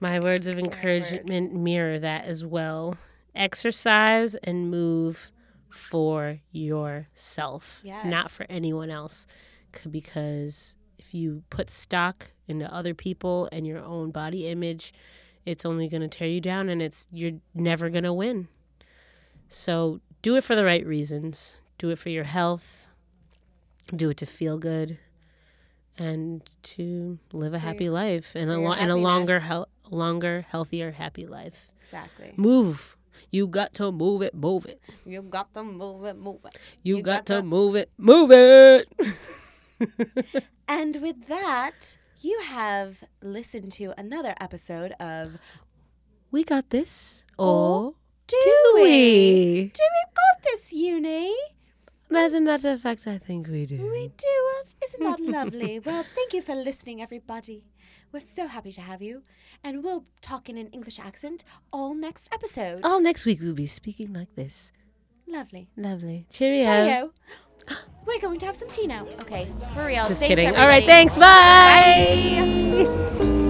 [0.00, 2.96] My words of encouragement mirror that as well.
[3.34, 5.30] Exercise and move
[5.68, 8.06] for yourself, Yes.
[8.06, 9.26] not for anyone else.
[9.90, 14.92] Because if you put stock into other people and your own body image,
[15.44, 18.48] it's only going to tear you down and it's you're never going to win.
[19.48, 21.56] So, do it for the right reasons.
[21.78, 22.88] Do it for your health.
[23.94, 24.98] Do it to feel good
[25.98, 30.92] and to live a happy life and a lo- and a longer hel- longer healthier
[30.92, 31.70] happy life.
[31.80, 32.32] Exactly.
[32.36, 32.96] Move.
[33.30, 34.80] You got to move it, move it.
[35.04, 36.56] You got to move it, move it.
[36.82, 38.88] You, You got, got to to- move it, move it.
[40.70, 45.38] And with that, you have listened to another episode of
[46.30, 47.24] we got this.
[47.38, 47.94] Oh, Oh,
[48.26, 48.82] Do, do We?
[48.82, 49.72] we?
[49.72, 51.34] Do we got this, Uni?
[52.14, 53.76] As a matter of fact, I think we do.
[53.76, 54.50] We do.
[54.56, 55.78] Uh, isn't that lovely?
[55.84, 57.64] well, thank you for listening, everybody.
[58.12, 59.22] We're so happy to have you.
[59.62, 62.80] And we'll talk in an English accent all next episode.
[62.84, 64.72] All next week we'll be speaking like this.
[65.26, 65.68] Lovely.
[65.76, 66.26] Lovely.
[66.30, 66.64] Cheerio.
[66.64, 67.12] Cheerio.
[68.06, 69.06] We're going to have some tea now.
[69.20, 70.06] Okay, for real.
[70.08, 70.56] Just Thanks, kidding.
[70.56, 71.18] All right, thanks.
[71.18, 72.38] Bye.
[73.18, 73.44] Bye.